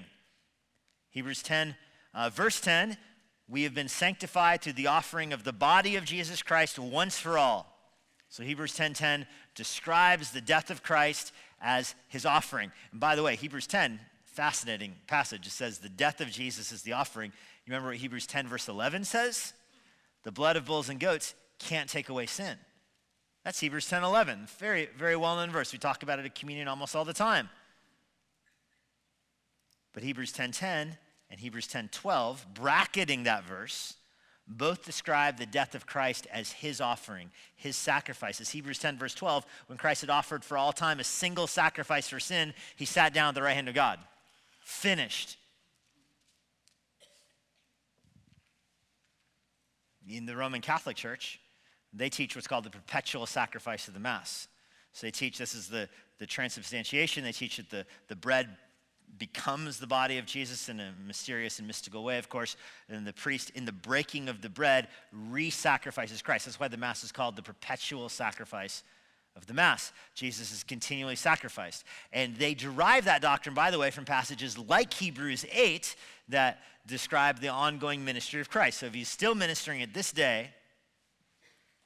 [1.11, 1.77] Hebrews 10,
[2.15, 2.97] uh, verse 10
[3.53, 7.37] we have been sanctified through the offering of the body of Jesus Christ once for
[7.37, 7.67] all.
[8.31, 12.73] So Hebrews 10:10 describes the death of Christ as his offering.
[12.91, 15.47] And by the way, Hebrews 10, fascinating passage.
[15.47, 17.31] It says the death of Jesus is the offering.
[17.31, 19.53] You remember what Hebrews 10 verse 11 says?
[20.23, 22.57] The blood of bulls and goats can't take away sin.
[23.45, 24.47] That's Hebrews 10 11.
[24.59, 25.73] Very, very well known verse.
[25.73, 27.49] We talk about it at communion almost all the time.
[29.93, 30.97] But Hebrews 10 10
[31.31, 33.95] and Hebrews 10 12, bracketing that verse,
[34.47, 38.51] both describe the death of Christ as his offering, his sacrifices.
[38.51, 42.21] Hebrews 10, verse 12, when Christ had offered for all time a single sacrifice for
[42.21, 43.99] sin, he sat down at the right hand of God.
[44.61, 45.37] Finished.
[50.09, 51.41] In the Roman Catholic Church,
[51.93, 54.49] they teach what's called the perpetual sacrifice of the Mass.
[54.93, 57.25] So they teach this is the, the transubstantiation.
[57.25, 58.49] They teach that the, the bread
[59.19, 62.57] becomes the body of Jesus in a mysterious and mystical way, of course.
[62.89, 66.47] And the priest, in the breaking of the bread, re sacrifices Christ.
[66.47, 68.83] That's why the Mass is called the perpetual sacrifice
[69.37, 69.93] of the Mass.
[70.15, 71.85] Jesus is continually sacrificed.
[72.13, 75.95] And they derive that doctrine, by the way, from passages like Hebrews 8
[76.29, 78.81] that describe the ongoing ministry of Christ.
[78.81, 80.51] So if he's still ministering at this day,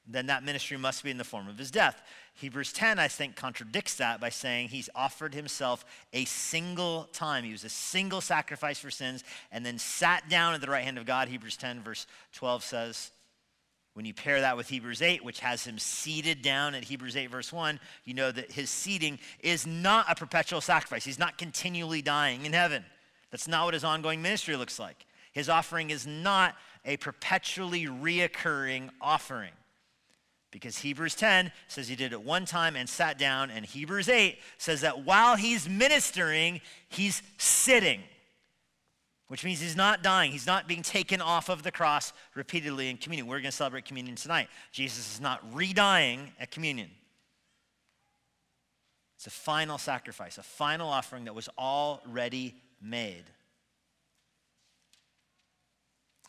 [0.07, 2.01] then that ministry must be in the form of his death.
[2.35, 7.43] Hebrews 10, I think, contradicts that by saying he's offered himself a single time.
[7.43, 10.97] He was a single sacrifice for sins and then sat down at the right hand
[10.97, 11.27] of God.
[11.27, 13.11] Hebrews 10, verse 12 says,
[13.97, 17.31] when you pair that with Hebrews 8, which has him seated down at Hebrews 8,
[17.31, 21.03] verse 1, you know that his seating is not a perpetual sacrifice.
[21.03, 22.85] He's not continually dying in heaven.
[23.31, 25.07] That's not what his ongoing ministry looks like.
[25.33, 29.51] His offering is not a perpetually reoccurring offering.
[30.59, 34.39] Because Hebrews 10 says he did it one time and sat down, and Hebrews 8
[34.57, 38.01] says that while he's ministering, he's sitting
[39.27, 40.31] which means he's not dying.
[40.31, 43.27] He's not being taken off of the cross repeatedly in communion.
[43.27, 44.47] We're going to celebrate communion tonight.
[44.71, 46.89] Jesus is not re-dying at communion.
[49.17, 53.25] It's a final sacrifice, a final offering that was already made.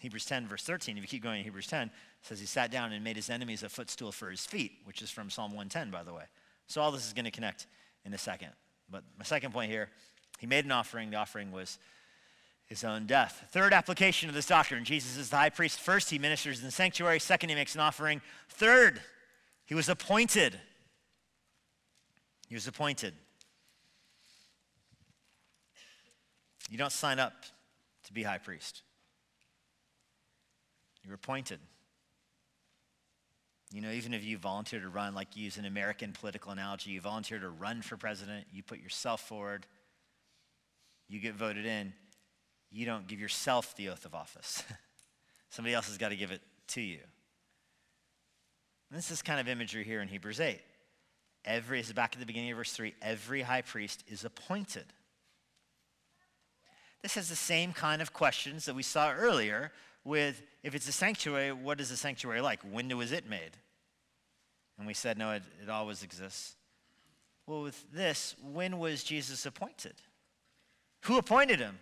[0.00, 1.90] Hebrews 10, verse 13, if you keep going in Hebrews 10,
[2.22, 5.10] says he sat down and made his enemies a footstool for his feet, which is
[5.10, 6.24] from Psalm 110, by the way.
[6.66, 7.66] So all this is going to connect
[8.04, 8.50] in a second.
[8.90, 9.88] But my second point here,
[10.38, 11.10] he made an offering.
[11.10, 11.78] The offering was
[12.66, 13.48] his own death.
[13.50, 15.80] Third application of this doctrine Jesus is the high priest.
[15.80, 17.18] First, he ministers in the sanctuary.
[17.18, 18.20] Second, he makes an offering.
[18.48, 19.00] Third,
[19.64, 20.58] he was appointed.
[22.48, 23.14] He was appointed.
[26.70, 27.32] You don't sign up
[28.04, 28.82] to be high priest,
[31.08, 31.58] you're appointed.
[33.72, 37.00] You know, even if you volunteer to run, like use an American political analogy, you
[37.00, 39.66] volunteer to run for president, you put yourself forward,
[41.08, 41.92] you get voted in
[42.70, 44.62] you don't give yourself the oath of office.
[45.50, 47.00] Somebody else has got to give it to you.
[48.90, 50.60] And this is kind of imagery here in Hebrews 8.
[51.44, 54.84] Every, is back at the beginning of verse 3, every high priest is appointed.
[57.02, 59.72] This has the same kind of questions that we saw earlier
[60.04, 62.60] with if it's a sanctuary, what is a sanctuary like?
[62.62, 63.56] When was it made?
[64.78, 66.56] And we said, no, it, it always exists.
[67.46, 69.94] Well, with this, when was Jesus appointed?
[71.02, 71.78] Who appointed him?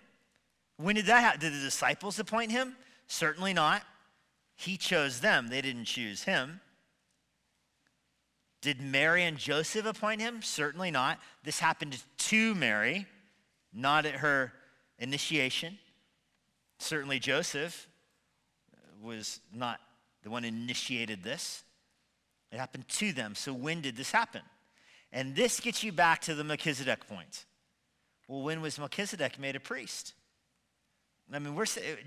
[0.77, 1.41] When did that happen?
[1.41, 2.77] Did the disciples appoint him?
[3.07, 3.83] Certainly not.
[4.57, 6.61] He chose them, they didn't choose him.
[8.63, 10.41] Did Mary and Joseph appoint him?
[10.43, 11.19] Certainly not.
[11.45, 13.07] This happened to Mary,
[13.73, 14.53] not at her
[14.99, 15.79] initiation.
[16.79, 17.87] Certainly Joseph
[19.07, 19.81] was not
[20.23, 21.63] the one initiated this.
[22.53, 23.35] It happened to them.
[23.35, 24.43] So when did this happen?
[25.13, 27.47] And this gets you back to the Melchizedek point.
[28.29, 30.15] Well, when was Melchizedek made a priest?
[31.33, 31.59] I mean,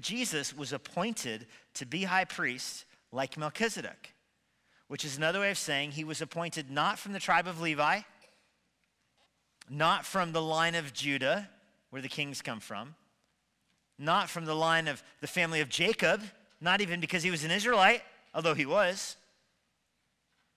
[0.01, 4.13] Jesus was appointed to be high priest like Melchizedek,
[4.87, 8.01] which is another way of saying he was appointed not from the tribe of Levi,
[9.69, 11.49] not from the line of Judah,
[11.89, 12.95] where the kings come from,
[13.97, 16.21] not from the line of the family of Jacob,
[16.61, 18.01] not even because he was an Israelite,
[18.33, 19.15] although he was,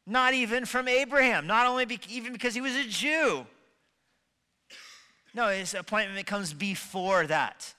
[0.06, 3.46] not even from Abraham, not only be, even because he was a Jew.
[5.34, 7.72] No, his appointment comes before that.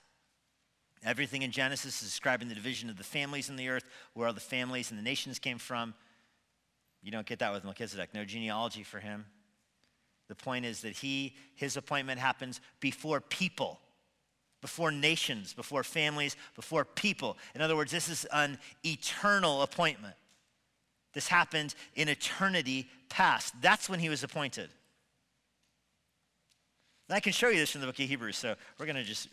[1.06, 3.84] Everything in Genesis is describing the division of the families in the earth,
[4.14, 5.94] where all the families and the nations came from.
[7.02, 8.14] You don't get that with Melchizedek.
[8.14, 9.26] No genealogy for him.
[10.30, 13.80] The point is that he, his appointment happens before people,
[14.64, 17.38] before nations, before families, before people.
[17.54, 20.16] In other words, this is an eternal appointment.
[21.14, 23.54] This happened in eternity past.
[23.62, 24.70] That's when he was appointed.
[27.10, 29.04] And I can show you this from the book of Hebrews, so we're going to
[29.04, 29.28] just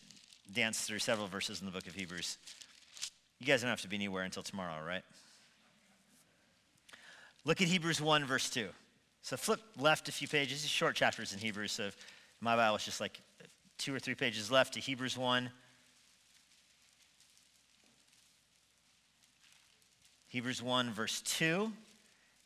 [0.53, 2.37] dance through several verses in the book of Hebrews.
[3.39, 5.05] You guys don't have to be anywhere until tomorrow, right?
[7.45, 8.67] Look at Hebrews 1, verse 2.
[9.23, 10.63] So flip left a few pages.
[10.63, 11.91] These short chapters in Hebrews, so
[12.41, 13.21] my Bible is just like
[13.81, 15.51] two or three pages left to Hebrews 1.
[20.29, 21.73] Hebrews 1, verse 2.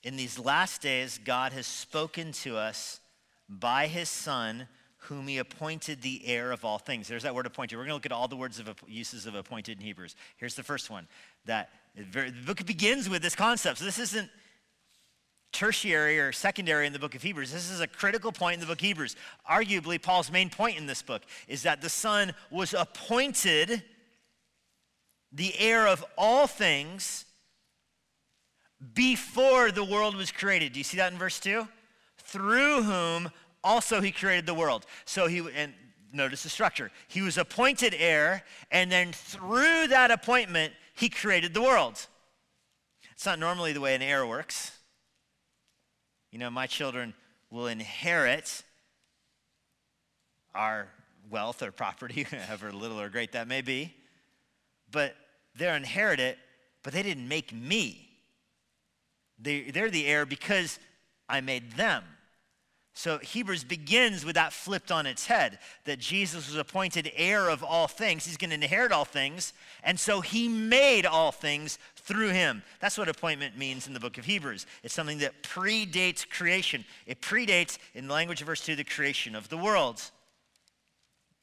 [0.05, 3.01] In these last days, God has spoken to us
[3.49, 7.09] by his Son whom he appointed the heir of all things.
[7.09, 7.77] There's that word appointed.
[7.77, 10.15] We're going to look at all the words of uses of appointed in Hebrews.
[10.37, 11.09] Here's the first one.
[11.47, 13.79] That the book begins with this concept.
[13.79, 14.31] So this isn't
[15.55, 17.53] tertiary or secondary in the book of Hebrews.
[17.53, 19.17] This is a critical point in the book of Hebrews.
[19.51, 23.83] Arguably, Paul's main point in this book is that the Son was appointed
[25.33, 27.25] the heir of all things
[28.93, 30.73] before the world was created.
[30.73, 31.67] Do you see that in verse 2?
[32.19, 33.31] Through whom
[33.63, 34.87] also he created the world.
[35.05, 35.73] So he, and
[36.13, 36.91] notice the structure.
[37.09, 42.07] He was appointed heir, and then through that appointment, he created the world.
[43.13, 44.73] It's not normally the way an heir works.
[46.35, 47.15] You know, my children
[47.49, 48.65] will inherit
[50.53, 50.89] our
[51.31, 53.95] wealth or property, however little or great that may be.
[54.91, 55.15] But
[55.55, 56.37] they're inherited,
[56.83, 58.09] but they didn't make me.
[59.39, 60.81] They, they're the heir because
[61.29, 62.03] I made them.
[62.97, 67.65] So Hebrews begins with that flipped on its head that Jesus was appointed heir of
[67.65, 68.25] all things.
[68.25, 69.53] He's going to inherit all things.
[69.83, 72.63] And so he made all things through him.
[72.79, 74.67] That's what appointment means in the book of Hebrews.
[74.85, 76.85] It's something that predates creation.
[77.05, 80.01] It predates, in the language of verse 2, the creation of the world.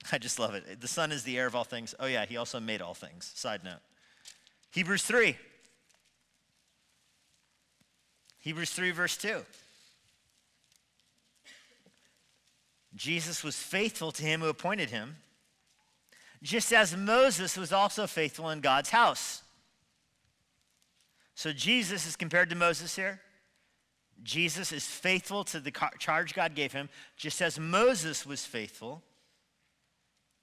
[0.10, 0.80] I just love it.
[0.80, 1.94] The Son is the heir of all things.
[2.00, 3.30] Oh, yeah, he also made all things.
[3.36, 3.82] Side note.
[4.72, 5.36] Hebrews 3.
[8.40, 9.42] Hebrews 3, verse 2.
[12.96, 15.18] Jesus was faithful to him who appointed him,
[16.44, 19.44] just as Moses was also faithful in God's house.
[21.36, 23.22] So Jesus is compared to Moses here.
[24.24, 29.02] Jesus is faithful to the charge God gave him, just as Moses was faithful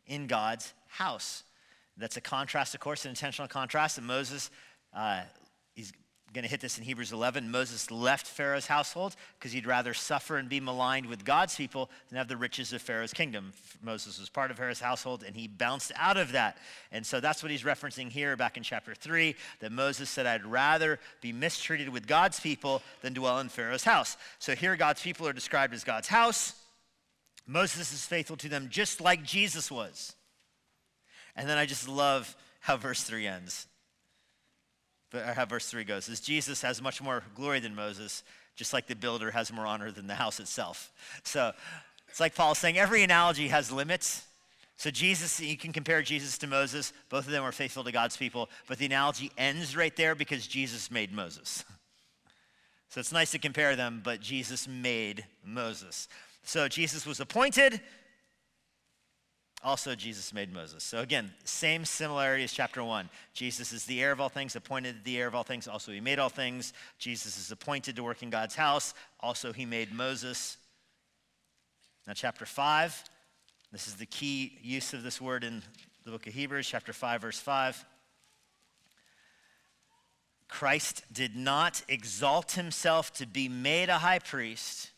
[0.06, 1.44] in God's house.
[1.96, 3.96] That's a contrast, of course, an intentional contrast.
[3.96, 4.50] that Moses,
[4.94, 5.22] uh,
[6.34, 7.50] going to hit this in Hebrews 11.
[7.50, 12.18] Moses left Pharaoh's household because he'd rather suffer and be maligned with God's people than
[12.18, 13.52] have the riches of Pharaoh's kingdom.
[13.82, 16.58] Moses was part of Pharaoh's household and he bounced out of that.
[16.92, 20.44] And so that's what he's referencing here back in chapter 3 that Moses said, I'd
[20.44, 24.16] rather be mistreated with God's people than dwell in Pharaoh's house.
[24.38, 26.54] So here God's people are described as God's house.
[27.46, 30.14] Moses is faithful to them just like Jesus was.
[31.34, 33.67] And then I just love how verse 3 ends
[35.12, 38.22] how verse 3 goes is Jesus has much more glory than Moses,
[38.56, 40.92] just like the builder has more honor than the house itself.
[41.22, 41.52] So
[42.08, 44.24] it's like Paul saying every analogy has limits.
[44.76, 46.92] So Jesus, you can compare Jesus to Moses.
[47.08, 50.46] Both of them were faithful to God's people, but the analogy ends right there because
[50.46, 51.64] Jesus made Moses.
[52.88, 56.08] So it's nice to compare them, but Jesus made Moses.
[56.44, 57.80] So Jesus was appointed,
[59.64, 60.84] also, Jesus made Moses.
[60.84, 63.10] So, again, same similarity as chapter 1.
[63.34, 65.66] Jesus is the heir of all things, appointed the heir of all things.
[65.66, 66.72] Also, he made all things.
[66.98, 68.94] Jesus is appointed to work in God's house.
[69.18, 70.58] Also, he made Moses.
[72.06, 73.04] Now, chapter 5,
[73.72, 75.62] this is the key use of this word in
[76.04, 77.84] the book of Hebrews, chapter 5, verse 5.
[80.46, 84.92] Christ did not exalt himself to be made a high priest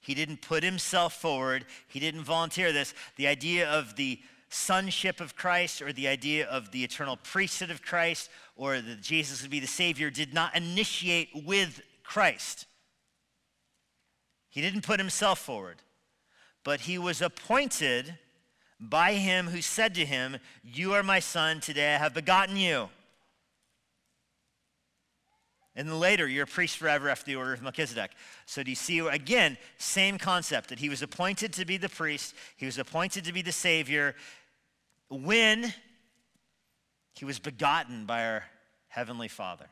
[0.00, 2.94] he didn't put himself forward, he didn't volunteer this.
[3.16, 7.82] The idea of the sonship of Christ or the idea of the eternal priesthood of
[7.82, 12.66] Christ or that Jesus would be the Savior did not initiate with Christ.
[14.48, 15.76] He didn't put himself forward,
[16.64, 18.18] but he was appointed
[18.80, 22.88] by him who said to him, You are my son, today I have begotten you.
[25.78, 28.10] And then later, you're a priest forever after the order of Melchizedek.
[28.46, 32.34] So do you see, again, same concept that he was appointed to be the priest,
[32.56, 34.16] he was appointed to be the Savior
[35.08, 35.72] when
[37.14, 38.44] he was begotten by our
[38.88, 39.66] Heavenly Father.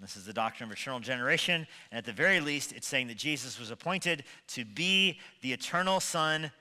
[0.00, 1.66] This is the doctrine of eternal generation.
[1.90, 5.98] And at the very least, it's saying that Jesus was appointed to be the eternal
[5.98, 6.52] Son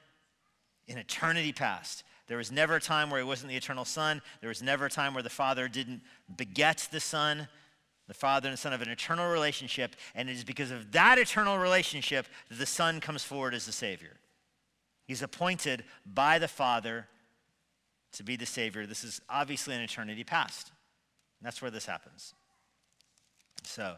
[0.88, 2.04] in eternity past.
[2.28, 4.24] There was never a time where he wasn't the eternal Son.
[4.40, 6.02] There was never a time where the Father didn't
[6.36, 7.48] beget the Son
[8.12, 11.18] the Father and the Son have an eternal relationship, and it is because of that
[11.18, 14.18] eternal relationship that the Son comes forward as the Savior.
[15.08, 17.08] He's appointed by the Father
[18.12, 18.86] to be the Savior.
[18.86, 20.74] This is obviously an eternity past.
[21.40, 22.34] And that's where this happens.
[23.64, 23.96] So,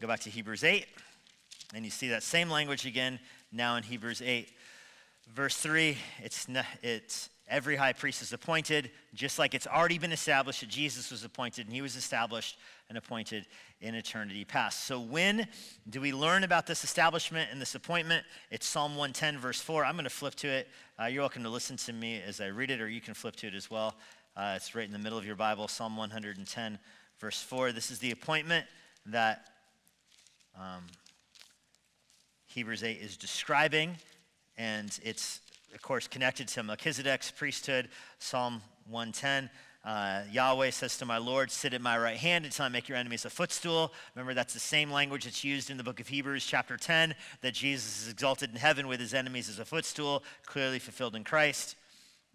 [0.00, 0.86] go back to Hebrews 8,
[1.72, 3.20] and you see that same language again
[3.52, 4.50] now in Hebrews 8.
[5.32, 6.48] Verse 3, it's,
[6.82, 11.24] it's every high priest is appointed, just like it's already been established that Jesus was
[11.24, 12.56] appointed and he was established
[12.88, 13.46] and appointed
[13.80, 14.84] in eternity past.
[14.84, 15.48] So, when
[15.88, 18.24] do we learn about this establishment and this appointment?
[18.50, 19.84] It's Psalm 110, verse 4.
[19.84, 20.68] I'm going to flip to it.
[20.98, 23.36] Uh, you're welcome to listen to me as I read it, or you can flip
[23.36, 23.94] to it as well.
[24.36, 26.78] Uh, it's right in the middle of your Bible, Psalm 110,
[27.18, 27.72] verse 4.
[27.72, 28.64] This is the appointment
[29.06, 29.46] that
[30.58, 30.84] um,
[32.46, 33.96] Hebrews 8 is describing,
[34.56, 35.40] and it's,
[35.74, 39.50] of course, connected to Melchizedek's priesthood, Psalm 110.
[39.82, 42.98] Uh, Yahweh says to my Lord, Sit at my right hand until I make your
[42.98, 43.92] enemies a footstool.
[44.14, 47.54] Remember, that's the same language that's used in the book of Hebrews, chapter 10, that
[47.54, 51.76] Jesus is exalted in heaven with his enemies as a footstool, clearly fulfilled in Christ.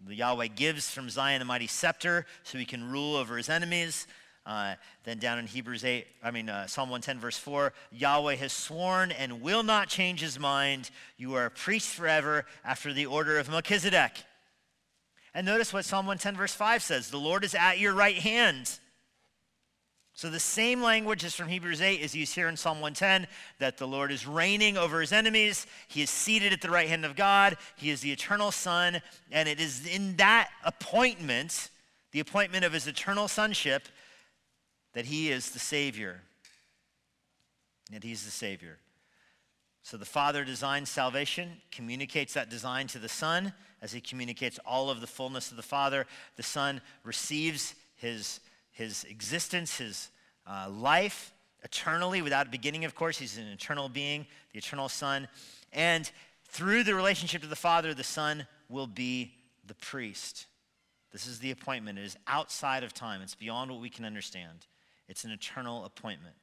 [0.08, 4.06] Yahweh gives from Zion a mighty scepter so he can rule over his enemies.
[4.46, 8.52] Uh, then down in Hebrews 8, I mean, uh, Psalm 110, verse 4, Yahweh has
[8.52, 10.90] sworn and will not change his mind.
[11.16, 14.12] You are a priest forever after the order of Melchizedek.
[15.34, 18.78] And notice what Psalm 110, verse 5 says The Lord is at your right hand.
[20.14, 23.26] So the same language as from Hebrews 8 is used here in Psalm 110
[23.58, 25.66] that the Lord is reigning over his enemies.
[25.88, 27.58] He is seated at the right hand of God.
[27.76, 29.02] He is the eternal Son.
[29.30, 31.68] And it is in that appointment,
[32.12, 33.88] the appointment of his eternal sonship,
[34.96, 36.22] that he is the Savior.
[37.92, 38.78] That he's the Savior.
[39.82, 44.88] So the Father designs salvation, communicates that design to the Son as he communicates all
[44.88, 46.06] of the fullness of the Father.
[46.36, 48.40] The Son receives his
[48.72, 50.08] his existence, his
[50.46, 53.18] uh, life eternally without beginning, of course.
[53.18, 55.28] He's an eternal being, the eternal Son.
[55.74, 56.10] And
[56.44, 59.34] through the relationship to the Father, the Son will be
[59.66, 60.46] the priest.
[61.12, 61.98] This is the appointment.
[61.98, 64.66] It is outside of time, it's beyond what we can understand.
[65.08, 66.36] It's an eternal appointment.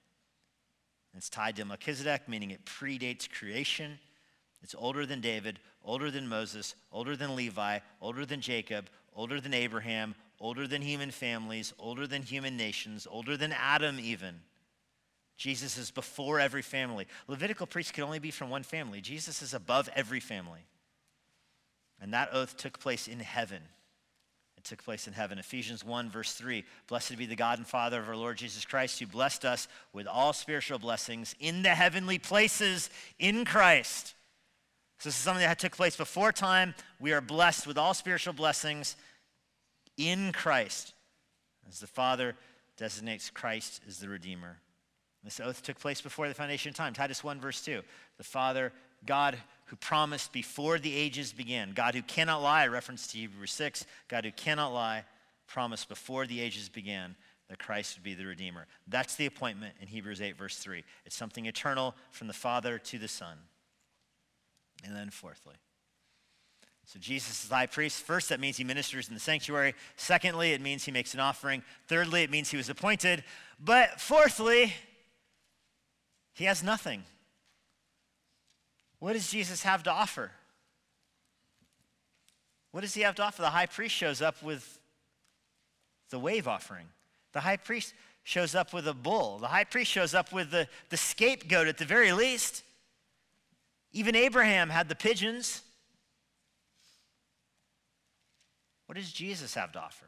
[1.15, 3.99] It's tied to Melchizedek, meaning it predates creation.
[4.63, 9.53] It's older than David, older than Moses, older than Levi, older than Jacob, older than
[9.53, 14.41] Abraham, older than human families, older than human nations, older than Adam, even.
[15.37, 17.07] Jesus is before every family.
[17.27, 19.01] Levitical priests could only be from one family.
[19.01, 20.65] Jesus is above every family.
[22.01, 23.61] And that oath took place in heaven.
[24.63, 25.39] Took place in heaven.
[25.39, 28.99] Ephesians 1, verse 3 Blessed be the God and Father of our Lord Jesus Christ,
[28.99, 32.89] who blessed us with all spiritual blessings in the heavenly places
[33.19, 34.15] in Christ.
[34.99, 36.75] So, this is something that took place before time.
[36.99, 38.95] We are blessed with all spiritual blessings
[39.97, 40.93] in Christ,
[41.67, 42.35] as the Father
[42.77, 44.59] designates Christ as the Redeemer.
[45.23, 46.93] This oath took place before the foundation of time.
[46.93, 47.81] Titus 1, verse 2.
[48.17, 48.73] The Father,
[49.05, 53.85] God who promised before the ages began, God who cannot lie, reference to Hebrews 6,
[54.07, 55.05] God who cannot lie,
[55.47, 57.15] promised before the ages began
[57.49, 58.65] that Christ would be the Redeemer.
[58.87, 60.83] That's the appointment in Hebrews 8, verse 3.
[61.05, 63.37] It's something eternal from the Father to the Son.
[64.83, 65.55] And then, fourthly,
[66.85, 68.03] so Jesus is high priest.
[68.03, 69.73] First, that means he ministers in the sanctuary.
[69.95, 71.63] Secondly, it means he makes an offering.
[71.87, 73.23] Thirdly, it means he was appointed.
[73.59, 74.73] But fourthly,
[76.33, 77.03] he has nothing.
[79.03, 80.31] What does Jesus have to offer?
[82.71, 83.41] What does he have to offer?
[83.41, 84.79] The high priest shows up with
[86.09, 86.85] the wave offering.
[87.33, 87.93] The high priest
[88.23, 89.39] shows up with a bull.
[89.39, 92.63] The high priest shows up with the, the scapegoat at the very least.
[93.91, 95.63] Even Abraham had the pigeons.
[98.85, 100.05] What does Jesus have to offer?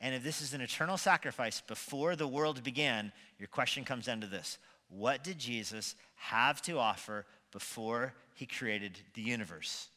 [0.00, 4.20] And if this is an eternal sacrifice before the world began, your question comes down
[4.20, 9.88] to this What did Jesus have to offer before he created the universe?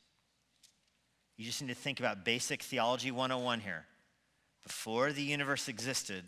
[1.37, 3.85] You just need to think about basic theology 101 here.
[4.63, 6.23] Before the universe existed,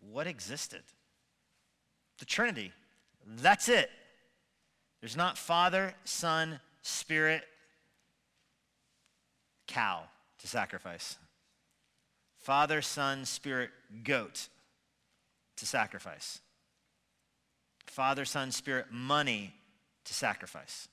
[0.00, 0.82] what existed?
[2.18, 2.72] The Trinity.
[3.26, 3.90] That's it.
[5.00, 7.42] There's not Father, Son, Spirit,
[9.66, 10.04] cow
[10.38, 11.18] to sacrifice.
[12.38, 13.70] Father, Son, Spirit,
[14.02, 14.48] goat
[15.56, 16.40] to sacrifice.
[17.86, 19.54] Father, Son, Spirit, money
[20.04, 20.88] to sacrifice.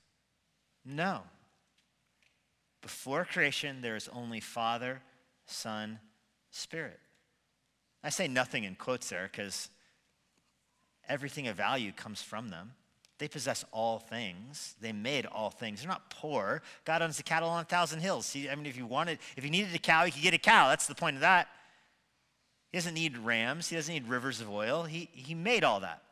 [0.84, 1.22] No.
[2.80, 5.00] Before creation, there is only Father,
[5.46, 5.98] Son,
[6.50, 6.98] Spirit.
[8.02, 9.68] I say nothing in quotes there because
[11.08, 12.72] everything of value comes from them.
[13.18, 14.74] They possess all things.
[14.80, 15.80] They made all things.
[15.80, 16.60] They're not poor.
[16.84, 18.26] God owns the cattle on a thousand hills.
[18.26, 20.38] See, I mean, if you wanted, if you needed a cow, you could get a
[20.38, 20.68] cow.
[20.70, 21.46] That's the point of that.
[22.72, 23.68] He doesn't need rams.
[23.68, 24.82] He doesn't need rivers of oil.
[24.84, 26.02] He, he made all that.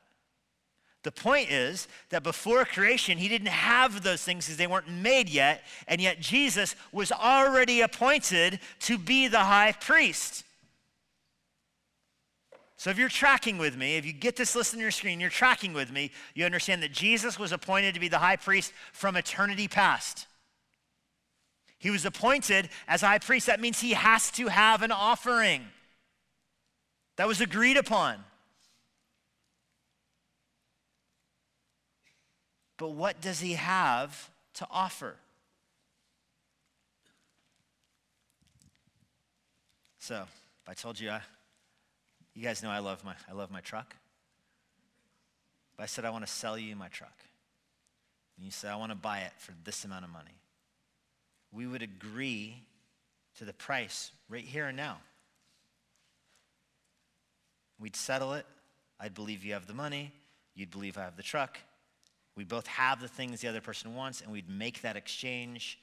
[1.03, 5.31] The point is that before creation, he didn't have those things because they weren't made
[5.31, 10.45] yet, and yet Jesus was already appointed to be the high priest.
[12.77, 15.31] So if you're tracking with me, if you get this list on your screen, you're
[15.31, 19.17] tracking with me, you understand that Jesus was appointed to be the high priest from
[19.17, 20.27] eternity past.
[21.79, 23.47] He was appointed as high priest.
[23.47, 25.67] That means he has to have an offering.
[27.17, 28.25] That was agreed upon.
[32.81, 35.15] But what does he have to offer?
[39.99, 40.25] So,
[40.67, 41.21] I told you I
[42.35, 43.95] you guys know I love my, I love my truck.
[45.77, 47.13] But I said, I want to sell you my truck.
[48.39, 50.39] And you said, I want to buy it for this amount of money.
[51.53, 52.63] We would agree
[53.37, 55.01] to the price right here and now.
[57.79, 58.47] We'd settle it.
[58.99, 60.13] I'd believe you have the money.
[60.55, 61.59] You'd believe I have the truck.
[62.41, 65.79] We both have the things the other person wants, and we'd make that exchange,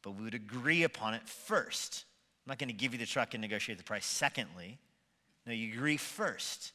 [0.00, 2.06] but we would agree upon it first.
[2.46, 4.78] I'm not going to give you the truck and negotiate the price secondly.
[5.44, 6.72] No, you agree first.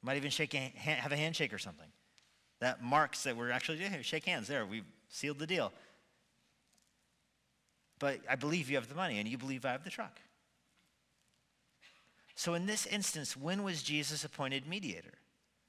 [0.00, 1.88] You might even shake a, have a handshake or something.
[2.60, 4.64] That marks that we're actually, yeah, shake hands there.
[4.64, 5.70] We've sealed the deal.
[7.98, 10.20] but I believe you have the money and you believe I have the truck.
[12.34, 15.18] So, in this instance, when was Jesus appointed mediator?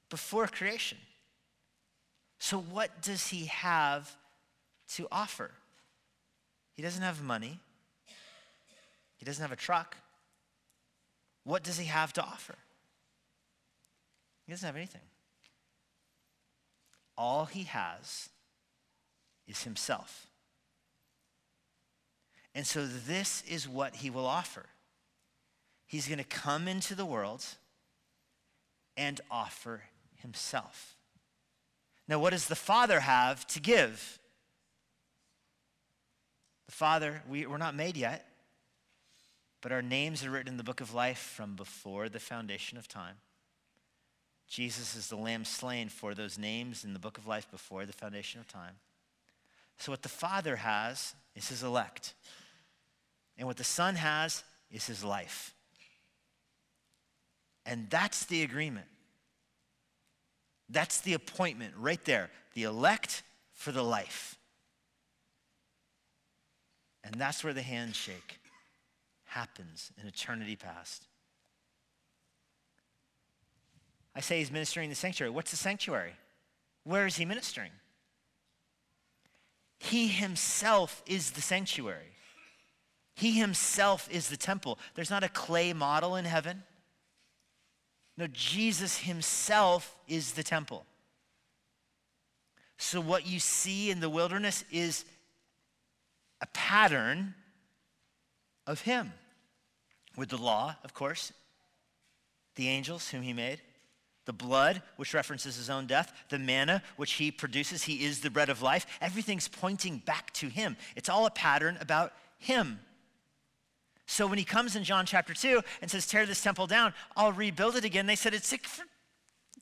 [0.08, 0.96] Before creation.
[2.38, 4.14] So, what does he have
[4.94, 5.50] to offer?
[6.74, 7.60] He doesn't have money,
[9.16, 9.96] he doesn't have a truck.
[11.44, 12.56] What does he have to offer?
[14.44, 15.02] He doesn't have anything.
[17.16, 18.30] All he has
[19.46, 20.26] is himself.
[22.54, 24.66] And so, this is what he will offer.
[25.86, 27.44] He's going to come into the world
[28.96, 29.82] and offer
[30.16, 30.95] himself.
[32.08, 34.18] Now, what does the Father have to give?
[36.66, 38.26] The Father, we, we're not made yet,
[39.60, 42.86] but our names are written in the book of life from before the foundation of
[42.86, 43.16] time.
[44.48, 47.92] Jesus is the lamb slain for those names in the book of life before the
[47.92, 48.74] foundation of time.
[49.78, 52.14] So, what the Father has is his elect,
[53.36, 55.54] and what the Son has is his life.
[57.66, 58.86] And that's the agreement.
[60.68, 62.30] That's the appointment right there.
[62.54, 64.36] The elect for the life.
[67.04, 68.40] And that's where the handshake
[69.26, 71.06] happens in eternity past.
[74.14, 75.30] I say he's ministering in the sanctuary.
[75.30, 76.14] What's the sanctuary?
[76.84, 77.70] Where is he ministering?
[79.78, 82.12] He himself is the sanctuary.
[83.14, 84.78] He himself is the temple.
[84.94, 86.62] There's not a clay model in heaven.
[88.16, 90.86] No, Jesus himself is the temple.
[92.78, 95.04] So, what you see in the wilderness is
[96.40, 97.34] a pattern
[98.66, 99.12] of him.
[100.16, 101.32] With the law, of course,
[102.54, 103.60] the angels whom he made,
[104.24, 108.30] the blood, which references his own death, the manna, which he produces, he is the
[108.30, 108.86] bread of life.
[109.00, 110.76] Everything's pointing back to him.
[110.96, 112.80] It's all a pattern about him.
[114.06, 117.32] So when he comes in John chapter 2 and says, Tear this temple down, I'll
[117.32, 118.84] rebuild it again, they said, It's for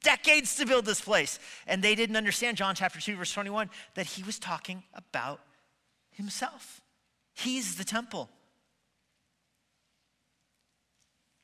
[0.03, 1.39] decades to build this place.
[1.67, 5.41] And they didn't understand John chapter 2, verse 21, that he was talking about
[6.11, 6.83] himself.
[7.33, 8.29] He's the temple.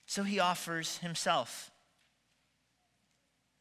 [0.06, 1.70] So he offers himself.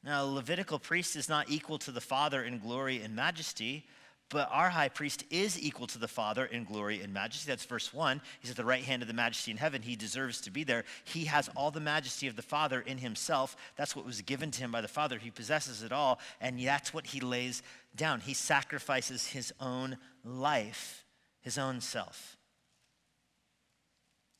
[0.03, 3.85] Now, a Levitical priest is not equal to the Father in glory and majesty,
[4.29, 7.49] but our high priest is equal to the Father in glory and majesty.
[7.49, 8.21] That's verse 1.
[8.39, 9.81] He's at the right hand of the majesty in heaven.
[9.81, 10.85] He deserves to be there.
[11.03, 13.55] He has all the majesty of the Father in himself.
[13.75, 15.17] That's what was given to him by the Father.
[15.17, 17.63] He possesses it all, and that's what he lays
[17.95, 18.19] down.
[18.19, 21.05] He sacrifices his own life,
[21.41, 22.37] his own self.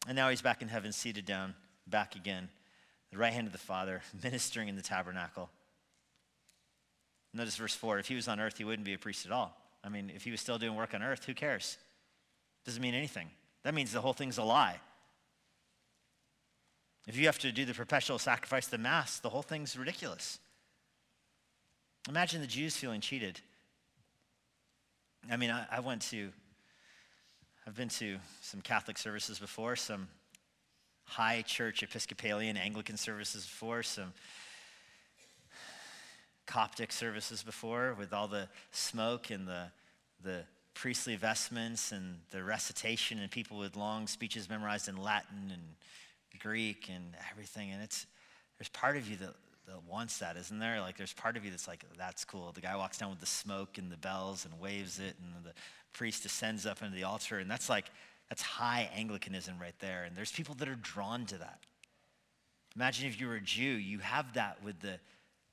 [0.08, 1.56] And now he's back in heaven, seated down,
[1.88, 2.50] back again,
[3.12, 5.50] the right hand of the Father, ministering in the tabernacle.
[7.34, 9.59] Notice verse 4 if he was on earth, he wouldn't be a priest at all.
[9.84, 11.78] I mean, if he was still doing work on earth, who cares?
[12.66, 13.30] Doesn't mean anything.
[13.64, 14.80] That means the whole thing's a lie.
[17.08, 20.40] If you have to do the perpetual sacrifice, the Mass, the whole thing's ridiculous.
[22.08, 23.40] Imagine the Jews feeling cheated.
[25.32, 26.30] I mean, I, I went to,
[27.66, 30.08] I've been to some Catholic services before, some
[31.06, 34.14] high church Episcopalian Anglican services before, some
[36.50, 39.66] Coptic services before with all the smoke and the,
[40.24, 40.44] the
[40.74, 45.62] priestly vestments and the recitation and people with long speeches memorized in Latin and
[46.40, 47.70] Greek and everything.
[47.70, 48.08] And it's,
[48.58, 49.36] there's part of you that,
[49.68, 50.82] that wants that, isn't there?
[50.82, 52.52] Like there's part of you that's like, that's cool.
[52.52, 55.54] The guy walks down with the smoke and the bells and waves it, and the
[55.94, 57.38] priest ascends up into the altar.
[57.38, 57.86] And that's like,
[58.28, 60.04] that's high Anglicanism right there.
[60.04, 61.60] And there's people that are drawn to that.
[62.76, 65.00] Imagine if you were a Jew, you have that with the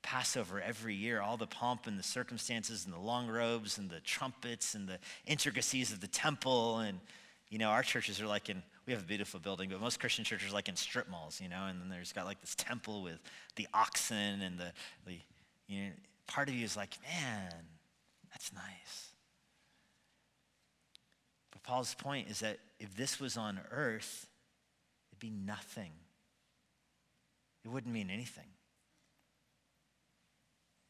[0.01, 3.99] Passover every year, all the pomp and the circumstances and the long robes and the
[3.99, 6.79] trumpets and the intricacies of the temple.
[6.79, 6.99] And,
[7.49, 10.23] you know, our churches are like in, we have a beautiful building, but most Christian
[10.23, 13.03] churches are like in strip malls, you know, and then there's got like this temple
[13.03, 13.19] with
[13.55, 14.71] the oxen and the,
[15.05, 15.19] the
[15.67, 15.91] you know,
[16.27, 17.51] part of you is like, man,
[18.31, 19.09] that's nice.
[21.51, 24.27] But Paul's point is that if this was on earth,
[25.11, 25.91] it'd be nothing.
[27.65, 28.45] It wouldn't mean anything.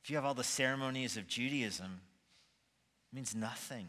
[0.08, 2.00] If you have all the ceremonies of Judaism,
[3.12, 3.88] it means nothing.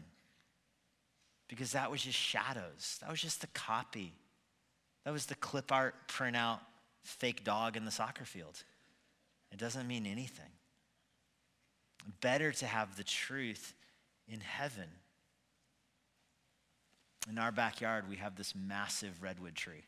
[1.47, 2.97] Because that was just shadows.
[2.99, 4.11] That was just the copy.
[5.05, 6.59] That was the clip art printout
[7.05, 8.61] fake dog in the soccer field.
[9.53, 10.51] It doesn't mean anything.
[12.19, 13.73] Better to have the truth
[14.27, 14.89] in heaven.
[17.29, 19.85] In our backyard, we have this massive redwood tree.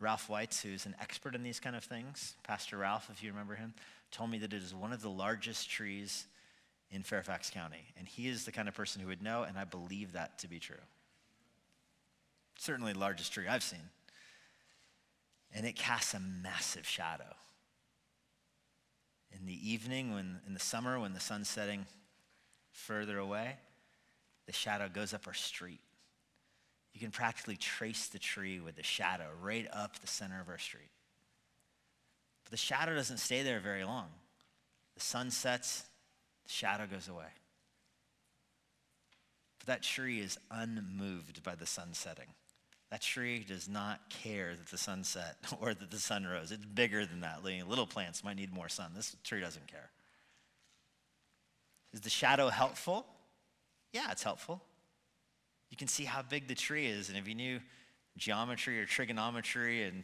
[0.00, 3.56] Ralph Weitz, who's an expert in these kind of things, Pastor Ralph, if you remember
[3.56, 3.74] him,
[4.10, 6.26] told me that it is one of the largest trees
[6.90, 7.92] in Fairfax County.
[7.98, 10.48] And he is the kind of person who would know, and I believe that to
[10.48, 10.76] be true.
[12.58, 13.90] certainly the largest tree I've seen.
[15.54, 17.34] And it casts a massive shadow.
[19.32, 21.86] In the evening, when, in the summer, when the sun's setting
[22.70, 23.56] further away,
[24.46, 25.80] the shadow goes up our street.
[26.94, 30.58] You can practically trace the tree with the shadow right up the center of our
[30.58, 30.90] street.
[32.44, 34.08] But the shadow doesn't stay there very long.
[34.94, 35.84] The sun sets,
[36.46, 37.26] the shadow goes away.
[39.58, 42.26] But that tree is unmoved by the sun setting.
[42.90, 46.50] That tree does not care that the sun set or that the sun rose.
[46.50, 47.44] It's bigger than that.
[47.44, 48.92] Little plants might need more sun.
[48.94, 49.90] This tree doesn't care.
[51.92, 53.06] Is the shadow helpful?
[53.92, 54.62] Yeah, it's helpful.
[55.70, 57.60] You can see how big the tree is, and if you knew
[58.16, 60.02] geometry or trigonometry and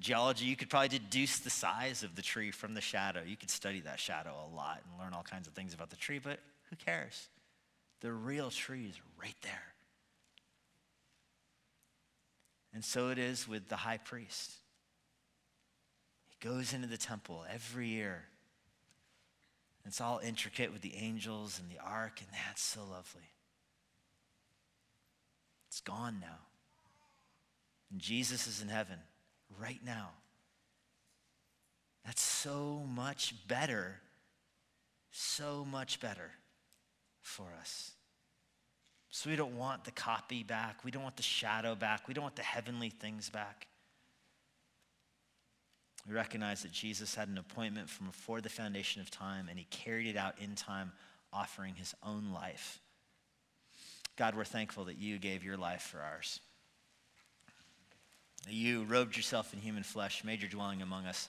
[0.00, 3.22] geology, you could probably deduce the size of the tree from the shadow.
[3.24, 5.96] You could study that shadow a lot and learn all kinds of things about the
[5.96, 6.40] tree, but
[6.70, 7.28] who cares?
[8.00, 9.74] The real tree is right there.
[12.74, 14.52] And so it is with the high priest.
[16.28, 18.24] He goes into the temple every year.
[19.84, 23.28] It's all intricate with the angels and the ark, and that's so lovely.
[25.72, 26.36] It's gone now.
[27.90, 28.98] And Jesus is in heaven
[29.58, 30.10] right now.
[32.04, 34.02] That's so much better,
[35.10, 36.30] so much better
[37.22, 37.92] for us.
[39.08, 40.84] So we don't want the copy back.
[40.84, 42.06] We don't want the shadow back.
[42.06, 43.66] We don't want the heavenly things back.
[46.06, 49.64] We recognize that Jesus had an appointment from before the foundation of time, and he
[49.70, 50.92] carried it out in time,
[51.32, 52.78] offering his own life.
[54.16, 56.40] God, we're thankful that you gave your life for ours.
[58.48, 61.28] You robed yourself in human flesh, made your dwelling among us,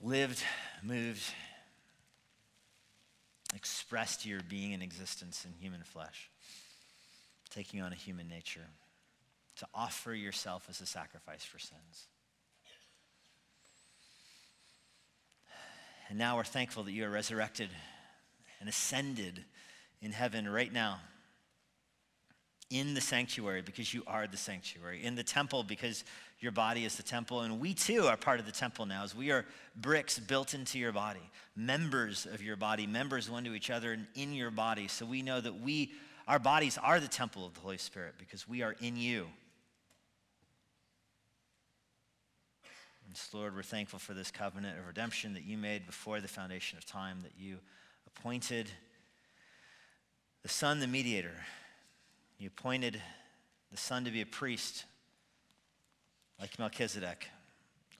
[0.00, 0.42] lived,
[0.82, 1.22] moved,
[3.54, 6.30] expressed your being and existence in human flesh,
[7.50, 8.66] taking on a human nature,
[9.56, 12.06] to offer yourself as a sacrifice for sins.
[16.08, 17.70] And now we're thankful that you are resurrected
[18.60, 19.44] and ascended
[20.00, 21.00] in heaven right now.
[22.70, 25.04] In the sanctuary because you are the sanctuary.
[25.04, 26.04] In the temple because
[26.40, 27.40] your body is the temple.
[27.40, 29.44] And we too are part of the temple now, as we are
[29.76, 34.06] bricks built into your body, members of your body, members one to each other and
[34.14, 34.88] in your body.
[34.88, 35.92] So we know that we,
[36.26, 39.26] our bodies are the temple of the Holy Spirit because we are in you.
[43.06, 46.26] And so, Lord, we're thankful for this covenant of redemption that you made before the
[46.26, 47.58] foundation of time, that you
[48.06, 48.68] appointed
[50.42, 51.36] the Son, the mediator.
[52.38, 53.00] You appointed
[53.70, 54.84] the Son to be a priest
[56.40, 57.28] like Melchizedek,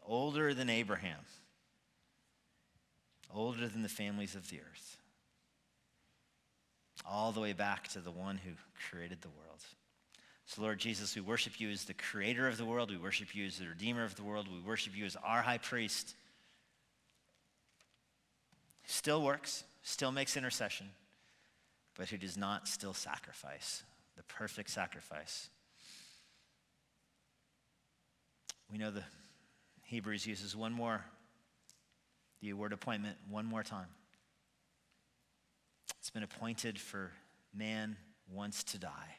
[0.05, 1.21] older than Abraham,
[3.33, 4.99] older than the families of the earth,
[7.07, 8.51] all the way back to the one who
[8.91, 9.61] created the world.
[10.47, 12.91] So, Lord Jesus, we worship you as the creator of the world.
[12.91, 14.47] We worship you as the redeemer of the world.
[14.47, 16.15] We worship you as our high priest.
[18.87, 20.91] Still works, still makes intercession,
[21.97, 23.83] but who does not still sacrifice,
[24.17, 25.49] the perfect sacrifice.
[28.71, 29.05] We know the
[29.85, 31.05] Hebrews uses one more,
[32.41, 33.87] the word appointment, one more time.
[35.99, 37.13] It's been appointed for
[37.55, 37.97] man
[38.33, 39.17] once to die.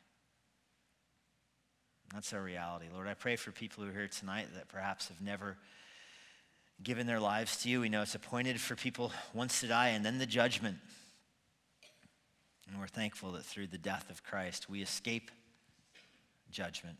[2.13, 2.85] That's our reality.
[2.93, 5.57] Lord, I pray for people who are here tonight that perhaps have never
[6.83, 7.81] given their lives to you.
[7.81, 10.77] We know it's appointed for people once to die and then the judgment.
[12.67, 15.31] And we're thankful that through the death of Christ, we escape
[16.51, 16.97] judgment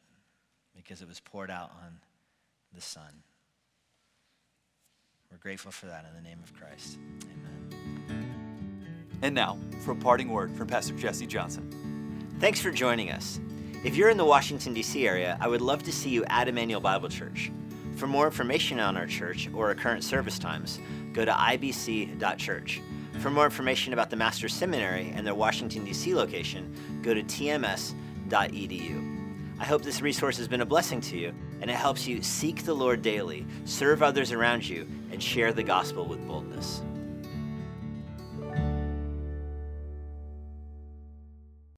[0.76, 2.00] because it was poured out on
[2.74, 3.24] the Son.
[5.32, 6.98] We're grateful for that in the name of Christ.
[7.24, 8.26] Amen.
[9.22, 12.28] And now, for a parting word from Pastor Jesse Johnson.
[12.40, 13.40] Thanks for joining us.
[13.84, 15.08] If you're in the Washington, D.C.
[15.08, 17.52] area, I would love to see you at Immanuel Bible Church.
[17.96, 20.80] For more information on our church or our current service times,
[21.14, 22.82] go to ibc.church.
[23.20, 26.14] For more information about the Master's Seminary and their Washington, D.C.
[26.14, 27.96] location, go to tms.edu.
[29.58, 32.64] I hope this resource has been a blessing to you and it helps you seek
[32.64, 36.82] the Lord daily, serve others around you, and share the gospel with boldness.